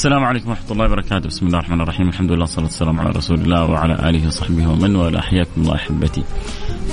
السلام 0.00 0.24
عليكم 0.24 0.48
ورحمة 0.48 0.70
الله 0.70 0.84
وبركاته، 0.84 1.28
بسم 1.28 1.46
الله 1.46 1.58
الرحمن 1.58 1.80
الرحيم، 1.80 2.08
الحمد 2.08 2.32
لله 2.32 2.40
والصلاة 2.40 2.64
والسلام 2.64 3.00
على 3.00 3.10
رسول 3.10 3.40
الله 3.40 3.64
وعلى 3.64 4.08
آله 4.08 4.26
وصحبه 4.26 4.68
ومن 4.68 4.96
والاه، 4.96 5.20
حياكم 5.20 5.60
الله 5.60 5.74
أحبتي. 5.74 6.24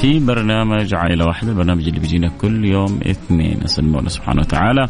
في 0.02 0.20
برنامج 0.20 0.94
عائلة 0.94 1.26
واحدة، 1.26 1.52
البرنامج 1.52 1.88
اللي 1.88 2.00
بيجينا 2.00 2.30
كل 2.42 2.66
يوم 2.66 3.00
اثنين، 3.06 3.64
أسأل 3.64 3.86
المولى 3.86 4.10
سبحانه 4.10 4.42
وتعالى 4.42 4.90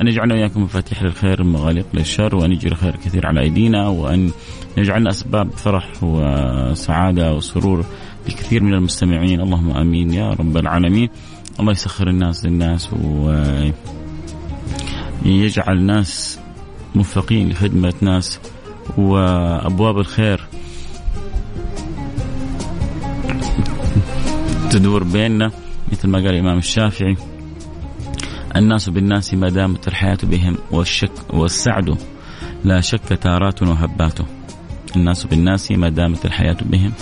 أن 0.00 0.08
يجعلنا 0.08 0.34
وإياكم 0.34 0.62
مفاتيح 0.62 1.02
للخير 1.02 1.44
مغاليق 1.44 1.86
للشر 1.94 2.36
وأن 2.36 2.52
يجري 2.52 2.72
الخير 2.72 2.96
كثير 2.96 3.26
على 3.26 3.40
أيدينا 3.40 3.88
وأن 3.88 4.30
يجعلنا 4.76 5.10
أسباب 5.10 5.50
فرح 5.50 5.88
وسعادة 6.02 7.34
وسرور 7.34 7.84
لكثير 8.28 8.62
من 8.62 8.74
المستمعين، 8.74 9.40
اللهم 9.40 9.70
آمين 9.70 10.12
يا 10.12 10.30
رب 10.30 10.56
العالمين. 10.56 11.08
الله 11.60 11.72
يسخر 11.72 12.08
الناس 12.08 12.46
للناس 12.46 12.90
ويجعل 15.24 15.76
الناس 15.76 16.40
موفقين 16.94 17.48
لخدمة 17.48 17.94
ناس 18.00 18.40
وأبواب 18.98 19.98
الخير 19.98 20.46
تدور 24.70 25.04
بيننا 25.04 25.50
مثل 25.92 26.08
ما 26.08 26.18
قال 26.18 26.28
الإمام 26.28 26.58
الشافعي. 26.58 27.16
الناس 28.56 28.88
بالناس 28.88 29.34
ما 29.34 29.48
دامت 29.48 29.88
الحياة 29.88 30.18
بهم 30.22 30.56
والشك 30.70 31.34
والسعد. 31.34 31.98
لا 32.64 32.80
شك 32.80 33.08
تارات 33.08 33.62
وهبات. 33.62 34.18
الناس 34.96 35.24
بالناس 35.24 35.72
ما 35.72 35.88
دامت 35.88 36.26
الحياة 36.26 36.56
بهم 36.62 36.92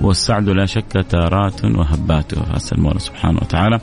والسعد. 0.00 0.48
لا 0.48 0.66
شك 0.66 1.06
تارات 1.08 1.64
وهبات. 1.64 2.34
فأسأل 2.34 2.78
المولى 2.78 2.98
سبحانه 2.98 3.38
وتعالى 3.42 3.80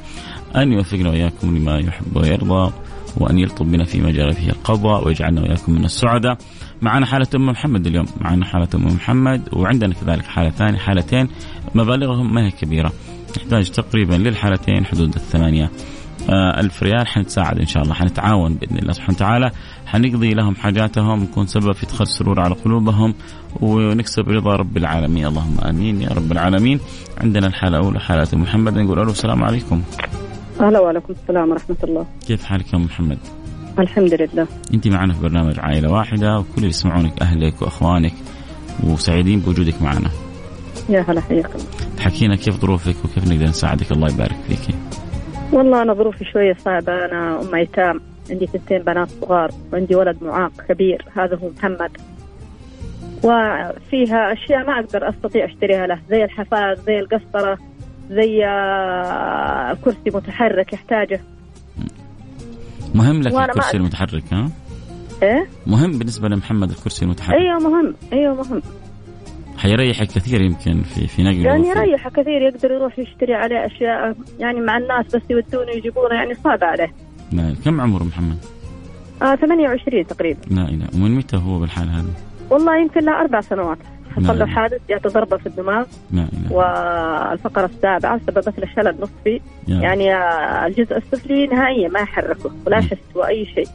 أن 0.55 0.71
يوفقنا 0.71 1.09
وإياكم 1.09 1.57
لما 1.57 1.79
يحب 1.79 2.15
ويرضى. 2.15 2.73
وأن 3.17 3.37
يلطف 3.37 3.65
بنا 3.65 3.83
فيما 3.83 4.11
جرى 4.11 4.33
فيه 4.33 4.49
القضاء 4.49 5.07
ويجعلنا 5.07 5.41
وإياكم 5.41 5.71
من 5.71 5.85
السعداء. 5.85 6.37
معنا 6.81 7.05
حالة 7.05 7.27
أم 7.35 7.45
محمد 7.45 7.87
اليوم. 7.87 8.05
معنا 8.21 8.45
حالة 8.45 8.67
أم 8.75 8.85
محمد 8.85 9.41
وعندنا 9.53 9.93
كذلك 9.93 10.25
حالة 10.25 10.49
ثانية 10.49 10.77
حالتين 10.77 11.27
مبالغهم 11.75 12.33
ما 12.33 12.45
هي 12.45 12.51
كبيرة. 12.51 12.91
نحتاج 13.37 13.69
تقريبا 13.69 14.13
للحالتين 14.13 14.85
حدود 14.85 15.15
الثمانية. 15.15 15.71
آه 16.29 16.59
ألف 16.59 16.83
ريال 16.83 17.07
حنتساعد 17.07 17.59
إن 17.59 17.65
شاء 17.65 17.83
الله 17.83 17.93
حنتعاون 17.93 18.53
بإذن 18.53 18.77
الله 18.77 18.93
سبحانه 18.93 19.15
وتعالى 19.15 19.51
حنقضي 19.85 20.33
لهم 20.33 20.55
حاجاتهم 20.55 21.23
نكون 21.23 21.47
سبب 21.47 21.71
في 21.71 21.83
إدخال 21.83 22.01
السرور 22.01 22.39
على 22.39 22.55
قلوبهم 22.55 23.13
ونكسب 23.61 24.29
رضا 24.29 24.55
رب 24.55 24.77
العالمين. 24.77 25.25
اللهم 25.25 25.57
آمين 25.59 26.01
يا 26.01 26.09
رب 26.09 26.31
العالمين. 26.31 26.79
عندنا 27.17 27.47
الحالة 27.47 27.77
الأولى 27.77 27.99
حالة 27.99 28.27
محمد 28.33 28.77
نقول 28.77 28.99
ألو 28.99 29.11
السلام 29.11 29.43
عليكم. 29.43 29.81
أهلا 30.61 30.79
وعليكم 30.79 31.13
السلام 31.13 31.51
ورحمة 31.51 31.75
الله 31.83 32.05
كيف 32.27 32.43
حالك 32.43 32.73
يا 32.73 32.77
أم 32.77 32.83
محمد؟ 32.85 33.17
الحمد 33.79 34.13
لله 34.13 34.47
أنت 34.73 34.87
معنا 34.87 35.13
في 35.13 35.21
برنامج 35.21 35.59
عائلة 35.59 35.91
واحدة 35.91 36.37
وكل 36.39 36.47
اللي 36.57 36.67
يسمعونك 36.67 37.21
أهلك 37.21 37.61
وأخوانك 37.61 38.13
وسعيدين 38.83 39.39
بوجودك 39.39 39.81
معنا. 39.81 40.09
يا 40.89 41.05
هلا 41.07 41.21
حياك 41.21 41.45
الله. 41.55 41.65
تحكينا 41.97 42.35
كيف 42.35 42.55
ظروفك 42.55 42.95
وكيف 43.05 43.27
نقدر 43.27 43.45
نساعدك 43.45 43.91
الله 43.91 44.13
يبارك 44.13 44.35
فيك. 44.47 44.75
والله 45.53 45.81
أنا 45.81 45.93
ظروفي 45.93 46.25
شوية 46.25 46.53
صعبة 46.53 47.05
أنا 47.05 47.41
ام 47.41 47.55
أيتام 47.55 48.01
عندي 48.29 48.45
ثنتين 48.45 48.79
بنات 48.79 49.09
صغار 49.21 49.51
وعندي 49.73 49.95
ولد 49.95 50.17
معاق 50.23 50.51
كبير 50.69 51.05
هذا 51.15 51.35
هو 51.35 51.49
محمد. 51.57 51.91
وفيها 53.23 54.33
أشياء 54.33 54.67
ما 54.67 54.79
أقدر 54.79 55.09
أستطيع 55.09 55.45
أشتريها 55.45 55.87
له 55.87 55.99
زي 56.09 56.23
الحفاظ 56.23 56.79
زي 56.85 56.99
القسطرة 56.99 57.57
زي 58.11 58.45
آه، 58.45 59.73
كرسي 59.73 60.09
متحرك 60.13 60.73
يحتاجه. 60.73 61.21
مهم 62.95 63.21
لك 63.21 63.33
الكرسي 63.33 63.77
المتحرك 63.77 64.33
ها؟ 64.33 64.49
إيه؟ 65.23 65.47
مهم 65.67 65.91
بالنسبة 65.91 66.27
لمحمد 66.27 66.69
الكرسي 66.69 67.05
المتحرك. 67.05 67.35
أيوه 67.35 67.59
مهم. 67.59 67.95
أيوه 68.13 68.33
مهم. 68.35 68.61
حيريحك 69.57 70.07
كثير 70.07 70.41
يمكن 70.41 70.81
في 70.81 71.07
في 71.07 71.23
نقله 71.23 71.43
يعني 71.45 71.67
يريحه 71.67 72.09
كثير 72.09 72.41
يقدر 72.41 72.71
يروح 72.71 72.99
يشتري 72.99 73.33
عليه 73.33 73.65
أشياء 73.65 74.15
يعني 74.39 74.59
مع 74.61 74.77
الناس 74.77 75.05
بس 75.15 75.21
يودونه 75.29 75.71
يجيبونه 75.71 76.15
يعني 76.15 76.33
صعب 76.35 76.63
عليه. 76.63 76.93
لا 77.31 77.55
كم 77.65 77.81
عمره 77.81 78.03
محمد؟ 78.03 78.37
آه 79.21 79.35
28 79.35 80.07
تقريبا. 80.07 80.39
لا 80.51 80.69
إله. 80.69 80.87
ومن 80.95 81.15
متى 81.15 81.37
هو 81.37 81.59
بالحال 81.59 81.89
هذا؟ 81.89 82.09
والله 82.49 82.77
يمكن 82.81 83.05
له 83.05 83.21
أربع 83.21 83.41
سنوات. 83.41 83.77
حصل 84.15 84.39
له 84.39 84.45
حادث 84.45 84.79
جاته 84.89 85.09
ضربة 85.09 85.37
في 85.37 85.45
الدماغ 85.45 85.85
لا 86.11 86.27
والفقرة 86.51 87.65
السابعة 87.65 88.19
سببت 88.27 88.59
له 88.59 88.67
شلل 88.75 88.95
نصفي. 89.01 89.41
يعني 89.67 90.15
الجزء 90.65 90.97
السفلي 90.97 91.47
نهائيا 91.47 91.89
ما 91.89 91.99
يحركه 91.99 92.51
ولا 92.65 92.77
يحس 92.77 93.15
وأي 93.15 93.45
شيء. 93.45 93.67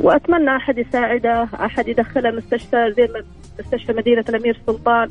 وأتمنى 0.00 0.56
أحد 0.56 0.78
يساعده 0.78 1.48
أحد 1.54 1.88
يدخله 1.88 2.30
مستشفى 2.30 2.94
زي 2.96 3.08
مستشفى 3.58 3.92
مدينة 3.92 4.24
الأمير 4.28 4.60
سلطان. 4.66 5.08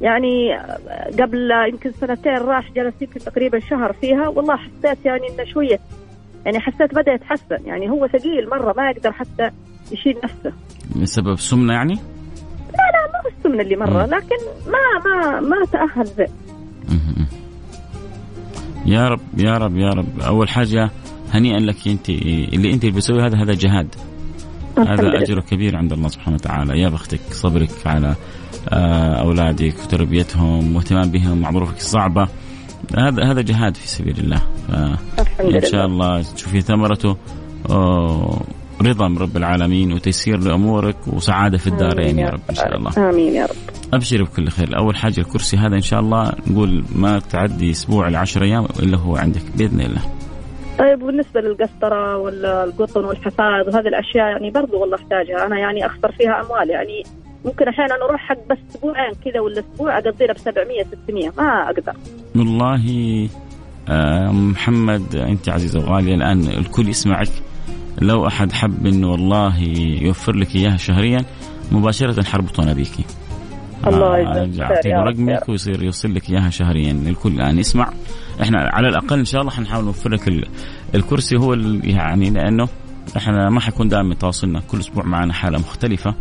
يعني 0.00 0.58
قبل 1.20 1.50
يمكن 1.68 1.92
سنتين 1.92 2.38
راح 2.38 2.72
جلس 2.72 2.94
يمكن 3.00 3.20
تقريبا 3.20 3.58
شهر 3.58 3.92
فيها. 3.92 4.28
والله 4.28 4.56
حسيت 4.56 5.06
يعني 5.06 5.28
إنه 5.28 5.44
شوية 5.44 5.80
يعني 6.44 6.60
حسيت 6.60 6.94
بدا 6.94 7.12
يتحسن 7.12 7.66
يعني 7.66 7.90
هو 7.90 8.06
ثقيل 8.06 8.50
مرة 8.50 8.74
ما 8.76 8.90
يقدر 8.90 9.12
حتى 9.12 9.50
يشيل 9.92 10.16
نفسه. 10.24 10.52
بسبب 11.02 11.34
سمنة 11.34 11.72
يعني؟ 11.72 11.98
لا 12.78 12.86
لا 12.94 13.12
ما 13.12 13.18
هو 13.24 13.28
السمنه 13.38 13.62
اللي 13.62 13.76
مرة 13.76 14.06
لكن 14.06 14.36
ما 14.66 14.84
ما 15.04 15.40
ما 15.40 15.64
تأهل 15.72 16.06
زين 16.06 16.26
يا 18.86 19.08
رب 19.08 19.20
يا 19.36 19.58
رب 19.58 19.76
يا 19.76 19.90
رب. 19.90 20.20
أول 20.20 20.48
حاجة 20.48 20.90
هنيئا 21.32 21.58
لك 21.58 21.88
أنت 21.88 22.08
اللي 22.08 22.72
أنت 22.72 22.84
اللي 22.84 22.96
بتسوي 22.96 23.22
هذا 23.22 23.42
هذا 23.42 23.52
جهاد. 23.52 23.94
هذا 24.78 25.22
أجر 25.22 25.40
كبير 25.40 25.76
عند 25.76 25.92
الله 25.92 26.08
سبحانه 26.08 26.36
وتعالى. 26.36 26.80
يا 26.80 26.88
بختك 26.88 27.20
صبرك 27.30 27.86
على 27.86 28.14
أولادك 29.22 29.74
وتربيتهم 29.84 30.76
واهتمام 30.76 31.10
بهم 31.10 31.40
مع 31.40 31.50
ظروفك 31.50 31.76
الصعبة. 31.76 32.28
هذا 32.98 33.30
هذا 33.30 33.40
جهاد 33.40 33.76
في 33.76 33.88
سبيل 33.88 34.18
الله. 34.18 34.42
إن 35.40 35.60
شاء 35.70 35.86
الله 35.86 36.22
تشوفي 36.22 36.60
ثمرته. 36.60 37.16
رضا 38.82 39.08
من 39.08 39.18
رب 39.18 39.36
العالمين 39.36 39.92
وتيسير 39.92 40.38
لأمورك 40.38 40.96
وسعادة 41.06 41.58
في 41.58 41.66
الدارين 41.66 42.18
يا 42.18 42.28
رب 42.28 42.40
إن 42.50 42.54
شاء 42.54 42.76
الله. 42.76 43.10
آمين 43.10 43.34
يا 43.34 43.46
رب. 43.46 43.56
ابشري 43.94 44.22
بكل 44.22 44.48
خير، 44.48 44.78
أول 44.78 44.96
حاجة 44.96 45.20
الكرسي 45.20 45.56
هذا 45.56 45.74
إن 45.74 45.80
شاء 45.80 46.00
الله 46.00 46.32
نقول 46.50 46.84
ما 46.94 47.18
تعدي 47.18 47.70
أسبوع 47.70 48.08
ل 48.08 48.16
10 48.16 48.44
أيام 48.44 48.64
إلا 48.82 48.98
هو 48.98 49.16
عندك 49.16 49.42
بإذن 49.56 49.80
الله. 49.80 50.02
طيب 50.78 50.98
بالنسبة 50.98 51.40
للقسطرة 51.40 52.16
والقطن 52.16 53.04
والحفاظ 53.04 53.68
وهذه 53.68 53.88
الأشياء 53.88 54.26
يعني 54.26 54.50
برضو 54.50 54.80
والله 54.80 54.96
أحتاجها، 54.96 55.46
أنا 55.46 55.58
يعني 55.58 55.86
أخسر 55.86 56.12
فيها 56.12 56.40
أموال 56.44 56.70
يعني 56.70 57.02
ممكن 57.44 57.68
أحيانا 57.68 57.94
أروح 57.94 58.20
حق 58.20 58.38
بس 58.50 58.58
أسبوعين 58.70 59.12
كذا 59.24 59.40
ولا 59.40 59.60
أسبوع 59.60 59.98
أقضي 59.98 60.26
له 60.26 60.34
ب 60.34 60.38
700 60.38 60.84
600 61.04 61.32
ما 61.38 61.70
أقدر. 61.70 61.92
والله 62.36 62.84
آه 63.88 64.30
محمد 64.32 65.16
أنت 65.16 65.48
عزيزه 65.48 65.78
وغاليه 65.78 66.14
الآن 66.14 66.40
الكل 66.40 66.88
يسمعك 66.88 67.28
لو 68.00 68.26
أحد 68.26 68.52
حب 68.52 68.86
انه 68.86 69.10
والله 69.10 69.58
يوفر 70.02 70.36
لك 70.36 70.56
إياها 70.56 70.76
شهريا 70.76 71.24
مباشرة 71.72 72.22
حربط 72.22 72.60
أنا 72.60 72.72
بيكي 72.72 73.04
الله 73.86 74.18
يجزاك 74.18 74.70
اعطيه 74.70 74.96
رقمك 74.96 75.48
ويصير 75.48 75.82
يوصل 75.82 76.14
لك 76.14 76.30
إياها 76.30 76.50
شهريا. 76.50 76.92
الكل 76.92 77.32
الان 77.32 77.58
يسمع. 77.58 77.92
إحنا 78.42 78.58
على 78.58 78.88
الأقل 78.88 79.18
إن 79.18 79.24
شاء 79.24 79.40
الله 79.40 79.52
حنحاول 79.52 79.84
نوفر 79.84 80.10
لك 80.10 80.48
الكرسي 80.94 81.36
هو 81.36 81.54
يعني 81.84 82.30
لأنه 82.30 82.68
إحنا 83.16 83.50
ما 83.50 83.60
حيكون 83.60 83.88
دائما 83.88 84.14
تواصلنا 84.14 84.60
كل 84.60 84.78
أسبوع 84.78 85.04
معنا 85.04 85.32
حالة 85.32 85.58
مختلفة. 85.58 86.14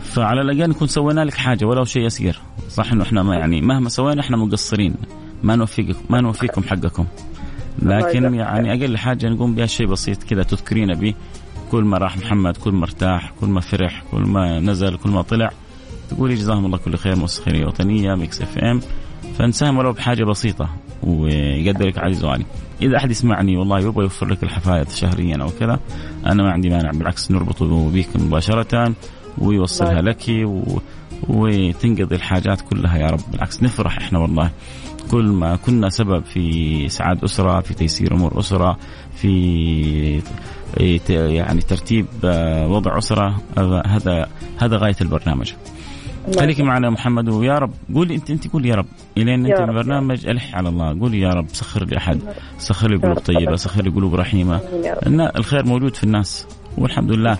فعلى 0.00 0.40
الأقل 0.40 0.70
نكون 0.70 0.88
سوينا 0.88 1.24
لك 1.24 1.34
حاجة 1.34 1.64
ولو 1.64 1.84
شيء 1.84 2.02
يسير. 2.02 2.40
صح 2.68 2.92
إنه 2.92 3.02
إحنا 3.02 3.22
ما 3.22 3.34
يعني 3.36 3.60
مهما 3.60 3.88
سوينا 3.88 4.20
إحنا 4.20 4.36
مقصرين. 4.36 4.94
ما 5.42 5.56
نوفيكم 5.56 5.94
ما 6.10 6.20
نوفيكم 6.20 6.62
حقكم. 6.62 7.06
لكن 7.82 8.34
يعني 8.34 8.72
أقل 8.72 8.96
حاجة 8.98 9.28
نقوم 9.28 9.54
بها 9.54 9.66
شيء 9.66 9.86
بسيط 9.86 10.22
كذا 10.22 10.42
تذكرينا 10.42 10.94
به 10.94 11.14
كل 11.70 11.84
ما 11.84 11.98
راح 11.98 12.16
محمد 12.16 12.56
كل 12.56 12.72
ما 12.72 12.84
ارتاح 12.84 13.32
كل 13.40 13.46
ما 13.46 13.60
فرح 13.60 14.02
كل 14.10 14.20
ما 14.20 14.60
نزل 14.60 14.96
كل 14.96 15.10
ما 15.10 15.22
طلع 15.22 15.50
تقولي 16.10 16.34
جزاهم 16.34 16.66
الله 16.66 16.78
كل 16.78 16.96
خير 16.96 17.16
مؤسسه 17.16 17.44
خيريه 17.44 17.66
وطنيه 17.66 18.14
Mix 18.14 18.42
FM. 18.42 18.80
فنساهم 19.38 19.78
ولو 19.78 19.92
بحاجة 19.92 20.24
بسيطة 20.24 20.68
ويقدرك 21.02 21.98
عزيز 21.98 22.24
وغالي 22.24 22.44
إذا 22.82 22.96
أحد 22.96 23.10
يسمعني 23.10 23.56
والله 23.56 23.80
يبغى 23.80 24.02
يوفر 24.02 24.26
لك 24.26 24.42
الحفاظات 24.42 24.90
شهريا 24.90 25.36
أو 25.42 25.48
كذا 25.60 25.80
أنا 26.26 26.42
ما 26.42 26.50
عندي 26.50 26.68
مانع 26.68 26.90
بالعكس 26.90 27.30
نربطه 27.30 27.90
بك 27.90 28.08
مباشرة 28.16 28.94
ويوصلها 29.38 30.02
لك 30.02 30.24
و... 30.28 30.78
وتنقضي 31.28 32.14
الحاجات 32.14 32.60
كلها 32.60 32.98
يا 32.98 33.06
رب. 33.06 33.20
بالعكس 33.32 33.62
نفرح 33.62 33.96
إحنا 33.98 34.18
والله. 34.18 34.50
كل 35.10 35.24
ما 35.24 35.56
كنا 35.56 35.88
سبب 35.88 36.24
في 36.24 36.86
إسعاد 36.86 37.24
أسرة 37.24 37.60
في 37.60 37.74
تيسير 37.74 38.14
أمور 38.14 38.40
أسرة 38.40 38.78
في 39.14 40.22
يعني 41.10 41.60
ترتيب 41.60 42.06
آه، 42.24 42.68
وضع 42.68 42.98
أسرة 42.98 43.40
هذا 43.86 44.26
هذا 44.58 44.76
غاية 44.76 44.96
البرنامج. 45.00 45.52
خليكي 46.38 46.62
معنا 46.62 46.90
محمد 46.90 47.28
ويا 47.28 47.58
رب 47.58 47.70
قولي 47.94 48.14
أنت 48.14 48.30
أنت 48.30 48.48
قولي 48.48 48.68
يا 48.68 48.74
رب. 48.74 48.86
إلين 49.18 49.46
أنت 49.46 49.60
البرنامج 49.60 50.26
ألح 50.26 50.54
على 50.54 50.68
الله. 50.68 51.00
قولي 51.00 51.20
يا 51.20 51.28
رب 51.28 51.46
سخر 51.52 51.84
لي 51.84 51.96
أحد. 51.96 52.20
سخر 52.58 52.90
لي 52.90 52.96
قلوب 52.96 53.18
طيبة 53.18 53.56
سخر 53.56 53.82
لي 53.82 53.90
قلوب 53.90 54.14
رحيمة. 54.14 54.60
إن 55.06 55.20
الخير 55.20 55.66
موجود 55.66 55.96
في 55.96 56.04
الناس. 56.04 56.46
والحمد 56.78 57.12
لله. 57.12 57.38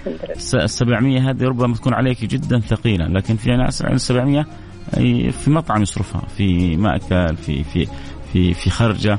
ال 0.54 0.70
700 0.70 1.30
هذه 1.30 1.44
ربما 1.44 1.74
تكون 1.74 1.94
عليك 1.94 2.24
جدا 2.24 2.60
ثقيله 2.60 3.06
لكن 3.06 3.36
في 3.36 3.50
ناس 3.50 3.82
ال 3.82 4.00
700 4.00 4.46
في 5.30 5.50
مطعم 5.50 5.82
يصرفها 5.82 6.22
في 6.36 6.76
مأكل 6.76 7.36
في 7.36 7.64
في 7.64 7.86
في 8.32 8.54
في 8.54 8.70
خرجة. 8.70 9.18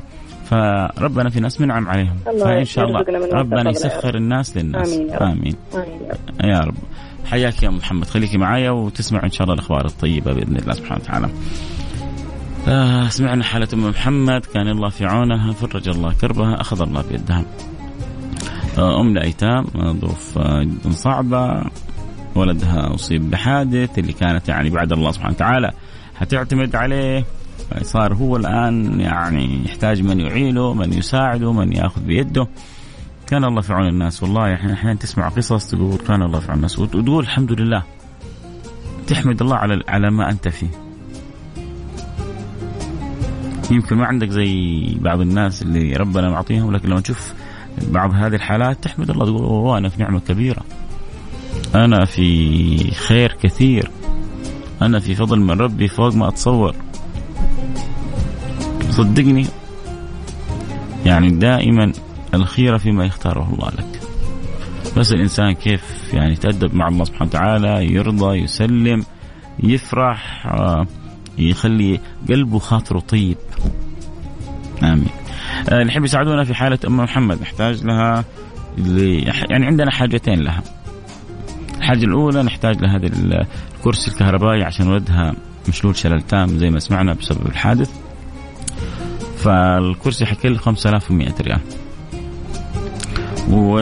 فربنا 0.50 1.30
في 1.30 1.40
ناس 1.40 1.60
منعم 1.60 1.88
عليهم. 1.88 2.16
فإن 2.24 2.64
شاء 2.64 2.84
الله 2.84 3.00
ربنا 3.32 3.70
يسخر 3.70 4.14
الناس 4.16 4.56
للناس. 4.56 4.92
آمين 4.92 5.08
يا 5.08 5.16
رب, 5.16 5.22
آمين. 5.22 5.56
آمين 5.74 6.00
يا 6.44 6.60
رب. 6.60 6.74
حياك 7.24 7.62
يا 7.62 7.70
محمد. 7.70 8.06
خليكي 8.06 8.38
معايا 8.38 8.70
وتسمع 8.70 9.24
إن 9.24 9.30
شاء 9.30 9.42
الله 9.42 9.54
الأخبار 9.54 9.86
الطيبة 9.86 10.32
بإذن 10.32 10.56
الله 10.56 10.72
سبحانه 10.72 11.00
وتعالى. 11.02 11.28
آه 12.68 13.08
سمعنا 13.08 13.44
حالة 13.44 13.68
أم 13.74 13.88
محمد. 13.88 14.46
كان 14.46 14.68
الله 14.68 14.88
في 14.88 15.04
عونها 15.04 15.52
فرج 15.52 15.88
الله 15.88 16.12
كربها 16.20 16.60
أخذ 16.60 16.82
الله 16.82 17.04
بيدها. 17.10 17.44
آه 18.78 19.00
أم 19.00 19.14
لأيتام 19.14 19.64
ظروف 20.00 20.38
آه 20.38 20.62
جدا 20.62 20.90
صعبة. 20.90 21.64
ولدها 22.34 22.94
أصيب 22.94 23.30
بحادث 23.30 23.98
اللي 23.98 24.12
كانت 24.12 24.48
يعني 24.48 24.70
بعد 24.70 24.92
الله 24.92 25.12
سبحانه 25.12 25.34
وتعالى 25.34 25.72
حتعتمد 26.14 26.76
عليه 26.76 27.24
صار 27.82 28.14
هو 28.14 28.36
الآن 28.36 29.00
يعني 29.00 29.64
يحتاج 29.64 30.02
من 30.02 30.20
يعينه 30.20 30.74
من 30.74 30.92
يساعده 30.92 31.52
من 31.52 31.72
يأخذ 31.72 32.02
بيده 32.02 32.46
كان 33.26 33.44
الله 33.44 33.60
في 33.60 33.72
عون 33.72 33.88
الناس 33.88 34.22
والله 34.22 34.54
إحنا 34.54 34.72
أحيانا 34.72 34.98
تسمع 34.98 35.28
قصص 35.28 35.70
تقول 35.70 35.98
كان 35.98 36.22
الله 36.22 36.40
في 36.40 36.48
عون 36.48 36.56
الناس 36.56 36.78
وتقول 36.78 37.24
الحمد 37.24 37.60
لله 37.60 37.82
تحمد 39.06 39.42
الله 39.42 39.56
على 39.56 39.82
على 39.88 40.10
ما 40.10 40.30
انت 40.30 40.48
فيه 40.48 40.68
يمكن 43.70 43.96
ما 43.96 44.06
عندك 44.06 44.28
زي 44.28 44.84
بعض 45.00 45.20
الناس 45.20 45.62
اللي 45.62 45.96
ربنا 45.96 46.30
معطيهم 46.30 46.72
لكن 46.72 46.88
لما 46.88 47.00
تشوف 47.00 47.34
بعض 47.88 48.14
هذه 48.14 48.34
الحالات 48.34 48.84
تحمد 48.84 49.10
الله 49.10 49.26
تقول 49.26 49.76
أنا 49.76 49.88
في 49.88 50.02
نعمه 50.02 50.20
كبيره 50.20 50.62
أنا 51.74 52.04
في 52.04 52.90
خير 52.90 53.36
كثير. 53.42 53.90
أنا 54.82 54.98
في 54.98 55.14
فضل 55.14 55.40
من 55.40 55.50
ربي 55.50 55.88
فوق 55.88 56.14
ما 56.14 56.28
أتصور. 56.28 56.74
صدقني. 58.90 59.46
يعني 61.06 61.30
دائما 61.30 61.92
الخيرة 62.34 62.76
فيما 62.76 63.04
يختاره 63.04 63.48
الله 63.54 63.68
لك. 63.68 64.00
بس 64.96 65.12
الإنسان 65.12 65.52
كيف 65.52 66.14
يعني 66.14 66.32
يتأدب 66.32 66.74
مع 66.74 66.88
الله 66.88 67.04
سبحانه 67.04 67.30
وتعالى 67.30 67.92
يرضى 67.94 68.38
يسلم 68.38 69.04
يفرح 69.62 70.46
آه، 70.46 70.86
يخلي 71.38 72.00
قلبه 72.28 72.58
خاطره 72.58 73.00
طيب. 73.00 73.36
آمين. 74.82 75.06
اللي 75.72 75.86
يحب 75.86 76.04
يساعدونا 76.04 76.44
في 76.44 76.54
حالة 76.54 76.78
أم 76.86 76.96
محمد 76.96 77.40
نحتاج 77.40 77.84
لها 77.84 78.24
يعني 79.50 79.66
عندنا 79.66 79.90
حاجتين 79.90 80.40
لها. 80.40 80.62
الحاجة 81.82 82.04
الأولى 82.04 82.42
نحتاج 82.42 82.82
لهذا 82.82 83.06
الكرسي 83.06 84.10
الكهربائي 84.10 84.62
عشان 84.62 84.88
ولدها 84.88 85.34
مشلول 85.68 85.96
شلل 85.96 86.22
تام 86.22 86.48
زي 86.48 86.70
ما 86.70 86.78
سمعنا 86.78 87.12
بسبب 87.14 87.46
الحادث. 87.46 87.90
فالكرسي 89.36 90.26
حيكلف 90.26 90.60
5100 90.60 91.34
ريال. 91.40 91.60
و 93.50 93.78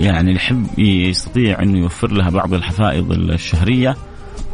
يعني 0.00 0.20
اللي 0.20 0.34
يحب 0.34 0.78
يستطيع 0.78 1.62
إنه 1.62 1.78
يوفر 1.78 2.12
لها 2.12 2.30
بعض 2.30 2.54
الحفائض 2.54 3.12
الشهرية 3.12 3.96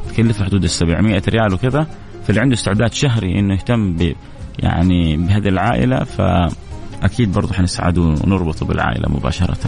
تكلف 0.08 0.42
حدود 0.42 0.64
ال 0.64 0.70
700 0.70 1.22
ريال 1.28 1.54
وكذا. 1.54 1.86
فاللي 2.26 2.40
عنده 2.40 2.54
استعداد 2.54 2.92
شهري 2.92 3.38
إنه 3.38 3.54
يهتم 3.54 3.96
ب 3.96 4.12
يعني 4.58 5.16
بهذه 5.16 5.48
العائلة 5.48 6.04
فاكيد 7.02 7.32
برضه 7.32 7.54
حنسعد 7.54 7.98
ونربطه 7.98 8.66
بالعائلة 8.66 9.08
مباشرة. 9.08 9.58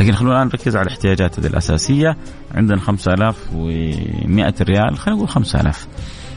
لكن 0.00 0.12
خلونا 0.12 0.36
الآن 0.36 0.46
نركز 0.46 0.76
على 0.76 0.86
الاحتياجات 0.86 1.38
اللي 1.38 1.48
الأساسية 1.48 2.16
عندنا 2.54 2.80
5100 2.80 4.54
ريال 4.60 4.98
خلينا 4.98 5.16
نقول 5.16 5.28
5000 5.28 5.88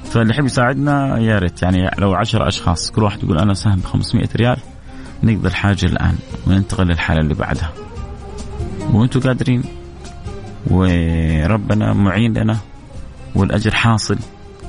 فاللي 0.03 0.33
يحب 0.33 0.45
يساعدنا 0.45 1.17
يا 1.17 1.39
ريت 1.39 1.63
يعني 1.63 1.89
لو 1.97 2.13
10 2.13 2.47
أشخاص 2.47 2.91
كل 2.91 3.03
واحد 3.03 3.23
يقول 3.23 3.37
أنا 3.37 3.53
ساهم 3.53 3.79
ب 3.79 3.85
500 3.85 4.27
ريال 4.35 4.57
نقضي 5.23 5.47
الحاجة 5.47 5.85
الآن 5.85 6.15
وننتقل 6.47 6.87
للحالة 6.87 7.21
اللي 7.21 7.33
بعدها. 7.33 7.73
وأنتم 8.91 9.19
قادرين 9.19 9.63
وربنا 10.67 11.93
معين 11.93 12.33
لنا 12.37 12.57
والأجر 13.35 13.71
حاصل 13.71 14.17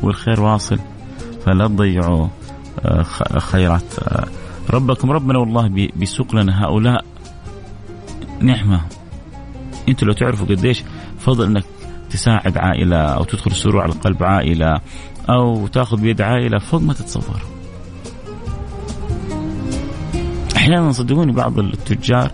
والخير 0.02 0.40
واصل 0.40 0.78
فلا 1.46 1.68
تضيعوا 1.68 2.28
آه، 2.84 3.02
خيرات 3.38 3.98
آه، 3.98 4.26
ربكم 4.70 5.10
ربنا 5.10 5.38
والله 5.38 5.68
بيسوق 5.68 6.34
لنا 6.34 6.64
هؤلاء. 6.64 7.04
نعمة. 8.40 8.80
أنتم 9.88 10.06
لو 10.06 10.12
تعرفوا 10.12 10.46
قديش 10.46 10.82
فضل 11.18 11.46
انك 11.46 11.64
تساعد 12.10 12.58
عائلة 12.58 12.96
أو 12.96 13.24
تدخل 13.24 13.52
سرور 13.52 13.82
على 13.82 13.92
قلب 13.92 14.22
عائلة 14.22 14.80
أو 15.28 15.66
تاخذ 15.66 16.00
بيد 16.00 16.20
عائلة 16.20 16.58
فوق 16.58 16.80
ما 16.80 16.92
تتصور. 16.92 17.42
أحيانا 20.56 20.92
صدقوني 20.92 21.32
بعض 21.32 21.58
التجار 21.58 22.30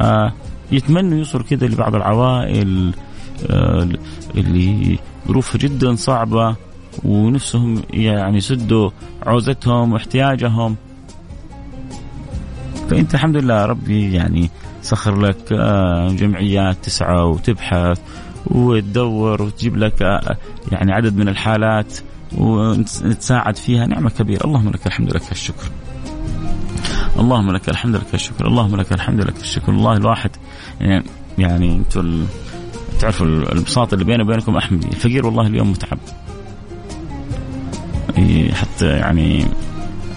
آه 0.00 0.32
يتمنوا 0.72 1.18
يوصلوا 1.18 1.44
كذا 1.44 1.66
لبعض 1.66 1.94
العوائل 1.94 2.94
آه 3.50 3.88
اللي 4.34 4.98
ظروفها 5.28 5.58
جدا 5.58 5.94
صعبة 5.94 6.56
ونفسهم 7.04 7.82
يعني 7.90 8.36
يسدوا 8.36 8.90
عوزتهم 9.26 9.92
واحتياجهم. 9.92 10.76
فأنت 12.90 13.14
الحمد 13.14 13.36
لله 13.36 13.64
ربي 13.64 14.12
يعني 14.12 14.50
سخر 14.82 15.20
لك 15.20 15.52
آه، 15.52 16.08
جمعيات 16.08 16.76
تسعى 16.82 17.22
وتبحث 17.22 18.00
وتدور 18.46 19.42
وتجيب 19.42 19.76
لك 19.76 20.02
آه، 20.02 20.36
يعني 20.72 20.92
عدد 20.92 21.16
من 21.16 21.28
الحالات 21.28 21.98
ونتساعد 22.38 23.56
فيها 23.56 23.86
نعمة 23.86 24.10
كبيرة. 24.10 24.44
اللهم 24.44 24.70
لك 24.70 24.86
الحمد 24.86 25.14
لك 25.14 25.32
الشكر. 25.32 25.70
اللهم 27.18 27.52
لك 27.52 27.68
الحمد 27.68 27.96
لك 27.96 28.14
الشكر. 28.14 28.46
اللهم 28.46 28.76
لك 28.76 28.92
الحمد 28.92 29.20
لك 29.20 29.36
الشكر. 29.40 29.72
الله 29.72 29.96
الواحد 29.96 30.30
يعني, 30.80 31.04
يعني 31.38 31.76
أنتم 31.76 32.26
تعرفوا 33.00 33.26
البساط 33.26 33.92
اللي 33.92 34.04
بيني 34.04 34.22
وبينكم 34.22 34.56
أحمدي. 34.56 34.86
الفقير 34.86 35.26
والله 35.26 35.46
اليوم 35.46 35.70
متعب. 35.70 35.98
حتى 38.54 38.86
يعني 38.86 39.46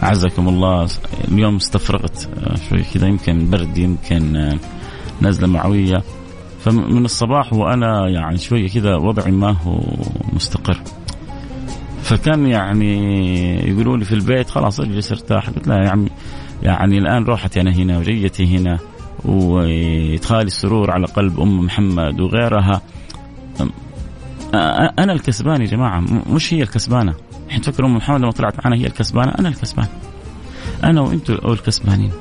أعزكم 0.04 0.48
الله. 0.48 0.88
اليوم 1.28 1.56
استفرغت 1.56 2.30
شوي 2.70 2.84
كذا 2.94 3.08
يمكن 3.08 3.50
برد 3.50 3.78
يمكن 3.78 4.54
نزلة 5.22 5.48
معوية. 5.48 6.04
فمن 6.60 7.06
الصباح 7.06 7.54
وأنا 7.54 8.10
يعني 8.10 8.38
شوية 8.38 8.70
كذا 8.70 8.96
وضعي 8.96 9.32
ما 9.32 9.52
هو 9.52 9.80
مستقر. 10.34 10.82
فكان 12.02 12.48
يعني 12.48 13.70
يقولوا 13.70 13.98
لي 13.98 14.06
في 14.06 14.16
البيت 14.16 14.50
خلاص 14.50 14.80
اجلس 14.80 15.12
ارتاح. 15.12 15.50
قلت 15.50 15.68
لا 15.68 15.84
يا 15.84 15.90
عمي 15.90 16.10
يعني 16.64 16.98
الآن 16.98 17.24
روحتي 17.24 17.62
أنا 17.62 17.72
هنا 17.72 17.98
وجيتي 17.98 18.58
هنا 18.58 18.80
وادخال 19.26 20.48
السرور 20.48 20.92
على 20.92 21.06
قلب 21.06 21.40
أم 21.40 21.60
محمد 21.60 22.20
وغيرها. 22.20 22.82
أنا 25.00 25.14
الكسبان 25.14 25.62
يا 25.62 25.68
جماعة 25.68 26.04
مش 26.30 26.54
هي 26.54 26.64
الكسبانة. 26.64 27.14
إحنا 27.50 27.62
تفكر 27.62 27.86
ام 27.86 27.96
محمد 27.96 28.22
لما 28.22 28.32
طلعت 28.32 28.66
معنا 28.66 28.76
هي 28.76 28.88
الكسبانة 28.88 29.32
أنا 29.40 29.50
الكسبان. 29.50 29.88
أنا 30.84 31.02
وأنتم 31.02 31.34
الكسبانين. 31.34 32.12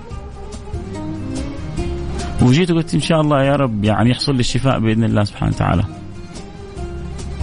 وجيت 2.42 2.70
وقلت 2.70 2.94
إن 2.94 3.00
شاء 3.00 3.20
الله 3.20 3.44
يا 3.44 3.56
رب 3.56 3.84
يعني 3.84 4.10
يحصل 4.10 4.34
لي 4.34 4.40
الشفاء 4.40 4.80
بإذن 4.80 5.04
الله 5.04 5.24
سبحانه 5.24 5.52
وتعالى. 5.54 5.84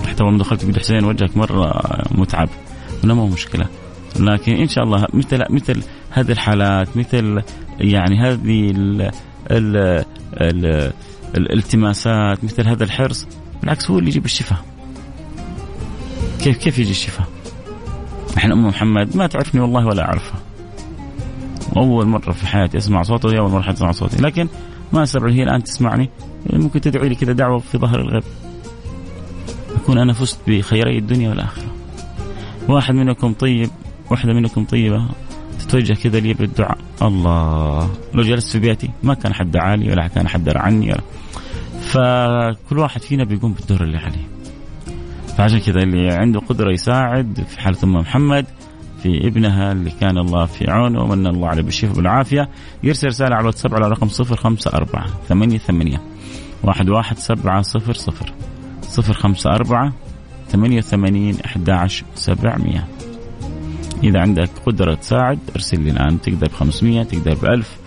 حتى 0.08 0.24
لما 0.24 0.38
دخلت 0.38 0.66
قلت 0.66 0.80
حسين 0.80 1.06
وجهك 1.06 1.38
مرة 1.38 1.82
متعب. 2.12 2.50
لا 3.04 3.14
مو 3.14 3.28
مشكلة. 3.28 3.66
لكن 4.20 4.54
إن 4.54 4.68
شاء 4.68 4.84
الله 4.84 5.08
مثل 5.14 5.44
مثل 5.50 5.84
هذه 6.10 6.32
الحالات 6.32 6.98
مثل 6.98 7.42
يعني 7.80 8.20
هذه 8.22 8.72
ال 8.72 9.12
ال 9.52 10.04
ال 10.34 10.94
الالتماسات 11.38 12.44
مثل 12.44 12.68
هذا 12.68 12.84
الحرص 12.84 13.28
بالعكس 13.62 13.92
هو 13.92 14.00
اللي 14.00 14.10
يجيب 14.10 14.26
الشفاء. 14.26 14.60
كيف 16.44 16.58
كيف 16.58 16.80
يجي 16.80 16.92
الشفاء؟ 16.92 17.28
إحنا 18.38 18.54
أم 18.54 18.68
محمد 18.68 19.18
ما 19.18 19.28
تعرفني 19.28 19.62
والله 19.62 19.86
ولا 19.86 20.06
أعرفها. 20.06 20.40
أول 21.78 22.08
مرة 22.08 22.32
في 22.32 22.48
حياتي 22.48 22.78
أسمع 22.78 23.04
صوتها 23.04 23.30
وهي 23.30 23.40
أول 23.40 23.52
مرة 23.52 23.72
تسمع 23.72 23.92
صوتي. 23.92 24.22
لكن 24.22 24.48
ما 24.94 25.04
استبعد 25.04 25.32
هي 25.32 25.44
الان 25.44 25.64
تسمعني. 25.64 26.10
ممكن 26.54 26.82
تدعي 26.82 27.10
لي 27.10 27.16
كذا 27.16 27.34
دعوة 27.34 27.60
في 27.60 27.78
ظهر 27.78 28.02
الغيب. 28.02 28.24
أكون 29.76 29.98
أنا 29.98 30.14
فزت 30.14 30.40
بخيري 30.48 30.98
الدنيا 30.98 31.30
والآخرة. 31.30 31.66
واحد 32.70 32.96
منكم 32.96 33.34
طيب 33.34 33.70
واحدة 34.12 34.34
منكم 34.34 34.66
طيبة. 34.66 35.10
تتوجه 35.60 35.94
كذا 35.94 36.20
لي 36.20 36.34
بالدعاء. 36.34 36.78
الله. 37.02 37.90
لو 38.14 38.24
جلست 38.24 38.52
في 38.52 38.60
بيتي 38.60 38.90
ما 39.04 39.14
كان 39.14 39.34
حد 39.34 39.52
دعالي 39.52 39.92
ولا 39.92 40.08
كان 40.08 40.28
حد 40.28 40.44
درى 40.44 40.60
عني 40.60 40.92
ولا. 40.92 41.02
فكل 41.82 42.80
واحد 42.80 43.02
فينا 43.02 43.24
بيقوم 43.24 43.54
بالدور 43.54 43.84
اللي 43.84 43.98
عليه. 43.98 44.33
فعشان 45.38 45.60
كذا 45.60 45.84
اللي 45.84 46.12
عنده 46.12 46.40
قدرة 46.40 46.72
يساعد 46.72 47.46
في 47.48 47.62
حالة 47.62 47.78
أم 47.84 47.94
محمد 47.94 48.46
في 49.04 49.28
ابنها 49.28 49.72
اللي 49.72 49.92
كان 50.02 50.18
الله 50.18 50.46
في 50.46 50.72
عونه 50.72 51.02
ومن 51.04 51.28
الله 51.28 51.48
عليه 51.48 51.62
بالشفاء 51.62 51.98
والعافية 51.98 52.50
يرسل 52.84 53.08
رسالة 53.08 53.36
على 53.36 53.42
الواتساب 53.42 53.74
على 53.76 53.88
رقم 53.88 54.08
صفر 54.08 54.36
خمسة 54.36 54.72
أربعة 54.74 55.06
ثمانية 55.30 55.58
ثمانية 55.58 56.02
واحد 56.64 56.90
واحد 56.90 57.18
سبعة 57.18 57.62
صفر 57.62 57.94
صفر 57.94 58.34
صفر 58.82 59.14
خمسة 59.14 59.50
أربعة 59.50 59.94
ثمانية 60.50 60.78
وثمانين 60.78 61.38
أحد 61.46 61.70
عشر 61.70 62.06
سبعمية. 62.16 62.88
إذا 64.04 64.20
عندك 64.20 64.50
قدرة 64.66 64.94
تساعد 64.94 65.40
ارسل 65.56 65.82
لي 65.82 65.92
الآن 65.92 66.22
تقدر 66.22 66.48
ب 66.48 66.52
500 66.52 67.04
تقدر 67.04 67.34
ب 67.34 67.46
1000 67.46 67.78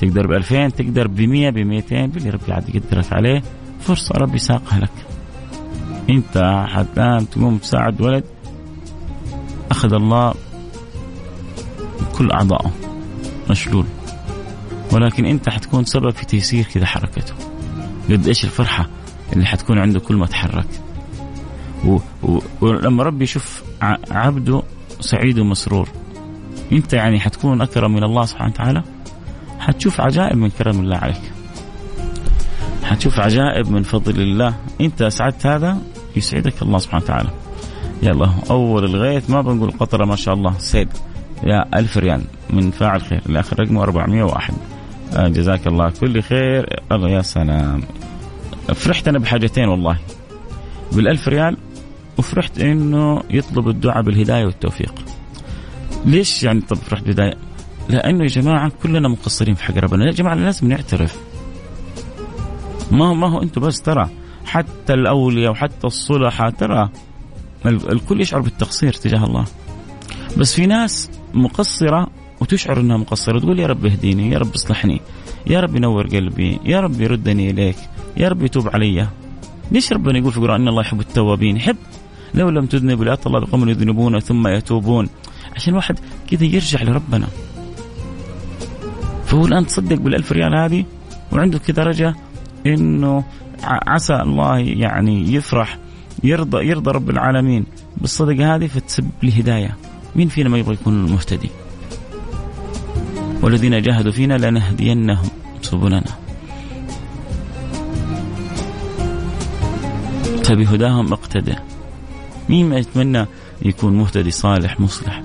تقدر 0.00 0.26
ب 0.26 0.32
2000 0.32 0.68
تقدر 0.68 1.06
ب 1.06 1.20
100 1.20 1.50
ب 1.50 1.58
200 1.58 2.06
باللي 2.06 2.30
ربي 2.30 2.52
عاد 2.52 2.74
يقدرك 2.74 3.12
عليه 3.12 3.42
فرصة 3.80 4.14
ربي 4.18 4.38
ساقها 4.38 4.80
لك. 4.80 5.05
أنت 6.10 6.36
الآن 6.76 7.30
تقوم 7.30 7.58
تساعد 7.58 8.00
ولد 8.00 8.24
أخذ 9.70 9.94
الله 9.94 10.34
كل 12.18 12.30
أعضائه 12.30 12.70
مشلول. 13.50 13.84
ولكن 14.92 15.26
أنت 15.26 15.48
حتكون 15.48 15.84
سبب 15.84 16.10
في 16.10 16.26
تيسير 16.26 16.64
كذا 16.64 16.86
حركته. 16.86 17.34
قد 18.10 18.26
إيش 18.28 18.44
الفرحة 18.44 18.88
اللي 19.32 19.46
حتكون 19.46 19.78
عنده 19.78 20.00
كل 20.00 20.16
ما 20.16 20.26
تحرك. 20.26 20.66
و... 21.84 21.98
و... 22.22 22.38
ولما 22.60 23.02
ربي 23.02 23.24
يشوف 23.24 23.62
عبده 24.10 24.62
سعيد 25.00 25.38
ومسرور. 25.38 25.88
انت 26.72 26.92
يعني 26.92 27.20
حتكون 27.20 27.60
أكرم 27.60 27.92
من 27.92 28.04
الله 28.04 28.24
سبحانه 28.24 28.50
وتعالى؟ 28.50 28.82
حتشوف 29.58 30.00
عجائب 30.00 30.36
من 30.36 30.50
كرم 30.50 30.80
الله 30.80 30.96
عليك. 30.96 31.32
حتشوف 32.84 33.20
عجائب 33.20 33.70
من 33.70 33.82
فضل 33.82 34.20
الله. 34.20 34.54
انت 34.80 35.02
اسعدت 35.02 35.46
هذا؟ 35.46 35.78
يسعدك 36.16 36.62
الله 36.62 36.78
سبحانه 36.78 37.04
وتعالى. 37.04 37.30
يلا 38.02 38.30
أول 38.50 38.84
الغيث 38.84 39.30
ما 39.30 39.40
بنقول 39.40 39.70
قطره 39.70 40.04
ما 40.04 40.16
شاء 40.16 40.34
الله 40.34 40.54
سيد. 40.58 40.88
يا 41.44 41.78
ألف 41.78 41.98
ريال 41.98 42.22
من 42.50 42.70
فاعل 42.70 43.02
خير. 43.02 43.20
الآخر 43.26 43.60
رقمه 43.60 43.82
401 43.82 44.54
آه 45.16 45.28
جزاك 45.28 45.66
الله 45.66 45.90
كل 45.90 46.22
خير. 46.22 46.80
الله 46.92 47.08
يا 47.08 47.22
سلام. 47.22 47.82
فرحت 48.74 49.08
أنا 49.08 49.18
بحاجتين 49.18 49.68
والله. 49.68 49.98
بالألف 50.92 51.28
ريال 51.28 51.56
وفرحت 52.18 52.58
إنه 52.58 53.22
يطلب 53.30 53.68
الدعاء 53.68 54.02
بالهداية 54.02 54.44
والتوفيق. 54.44 54.94
ليش 56.04 56.44
يعني 56.44 56.60
طب 56.60 56.76
فرحت 56.76 57.02
بالهدايه؟ 57.02 57.34
لأنه 57.88 58.22
يا 58.22 58.28
جماعة 58.28 58.72
كلنا 58.82 59.08
مقصرين 59.08 59.54
في 59.54 59.64
حق 59.64 59.78
ربنا، 59.78 60.06
يا 60.06 60.12
جماعة 60.12 60.34
لازم 60.34 60.68
نعترف. 60.68 61.16
ما 62.90 63.08
هو 63.08 63.14
ما 63.14 63.30
هو 63.30 63.42
أنتم 63.42 63.60
بس 63.60 63.82
ترى 63.82 64.10
حتى 64.46 64.94
الأولياء 64.94 65.52
وحتى 65.52 65.86
الصلحاء 65.86 66.50
ترى 66.50 66.90
الكل 67.66 68.20
يشعر 68.20 68.40
بالتقصير 68.40 68.92
تجاه 68.92 69.24
الله. 69.24 69.44
بس 70.36 70.54
في 70.54 70.66
ناس 70.66 71.10
مقصرة 71.34 72.06
وتشعر 72.40 72.80
إنها 72.80 72.96
مقصرة 72.96 73.38
تقول 73.38 73.58
يا 73.58 73.66
رب 73.66 73.86
اهديني، 73.86 74.30
يا 74.30 74.38
رب 74.38 74.54
اصلحني، 74.54 75.00
يا 75.46 75.60
رب 75.60 75.76
ينور 75.76 76.06
قلبي، 76.06 76.60
يا 76.64 76.80
رب 76.80 77.00
يردني 77.00 77.50
إليك، 77.50 77.76
يا 78.16 78.28
رب 78.28 78.42
يتوب 78.42 78.68
علي. 78.68 79.08
ليش 79.72 79.92
ربنا 79.92 80.18
يقول 80.18 80.32
في 80.32 80.38
القرآن 80.38 80.60
إن 80.60 80.68
الله 80.68 80.80
يحب 80.80 81.00
التوابين؟ 81.00 81.56
يحب 81.56 81.76
لو 82.34 82.48
لم 82.48 82.66
تذنبوا 82.66 83.04
لأتى 83.04 83.26
الله 83.26 83.40
بقوم 83.40 83.68
يذنبون 83.68 84.20
ثم 84.20 84.48
يتوبون 84.48 85.08
عشان 85.56 85.72
الواحد 85.72 85.98
كذا 86.30 86.44
يرجع 86.44 86.82
لربنا 86.82 87.26
فهو 89.24 89.46
الآن 89.46 89.66
تصدق 89.66 89.96
بالألف 89.96 90.32
ريال 90.32 90.54
هذه 90.54 90.84
وعنده 91.32 91.58
كذا 91.58 91.82
رجاء 91.84 92.14
إنه 92.66 93.24
عسى 93.62 94.14
الله 94.14 94.58
يعني 94.58 95.34
يفرح 95.34 95.78
يرضى 96.24 96.66
يرضى 96.66 96.90
رب 96.90 97.10
العالمين. 97.10 97.66
بالصدقة 97.96 98.54
هذه 98.54 98.66
فتسبب 98.66 99.10
لي 99.22 99.40
هداية 99.40 99.76
مين 100.16 100.28
فينا 100.28 100.48
ما 100.48 100.58
يبغى 100.58 100.74
يكون 100.74 101.06
المهتدي 101.06 101.50
والذين 103.42 103.82
جاهدوا 103.82 104.12
فينا 104.12 104.34
لنهدينهم 104.34 105.28
سبلنا. 105.62 106.04
فبهداهم 110.44 111.12
اقتدى. 111.12 111.54
مين 112.48 112.68
ما 112.68 112.76
يتمنى 112.76 113.26
يكون 113.62 113.96
مهتدي 113.98 114.30
صالح 114.30 114.80
مصلح. 114.80 115.22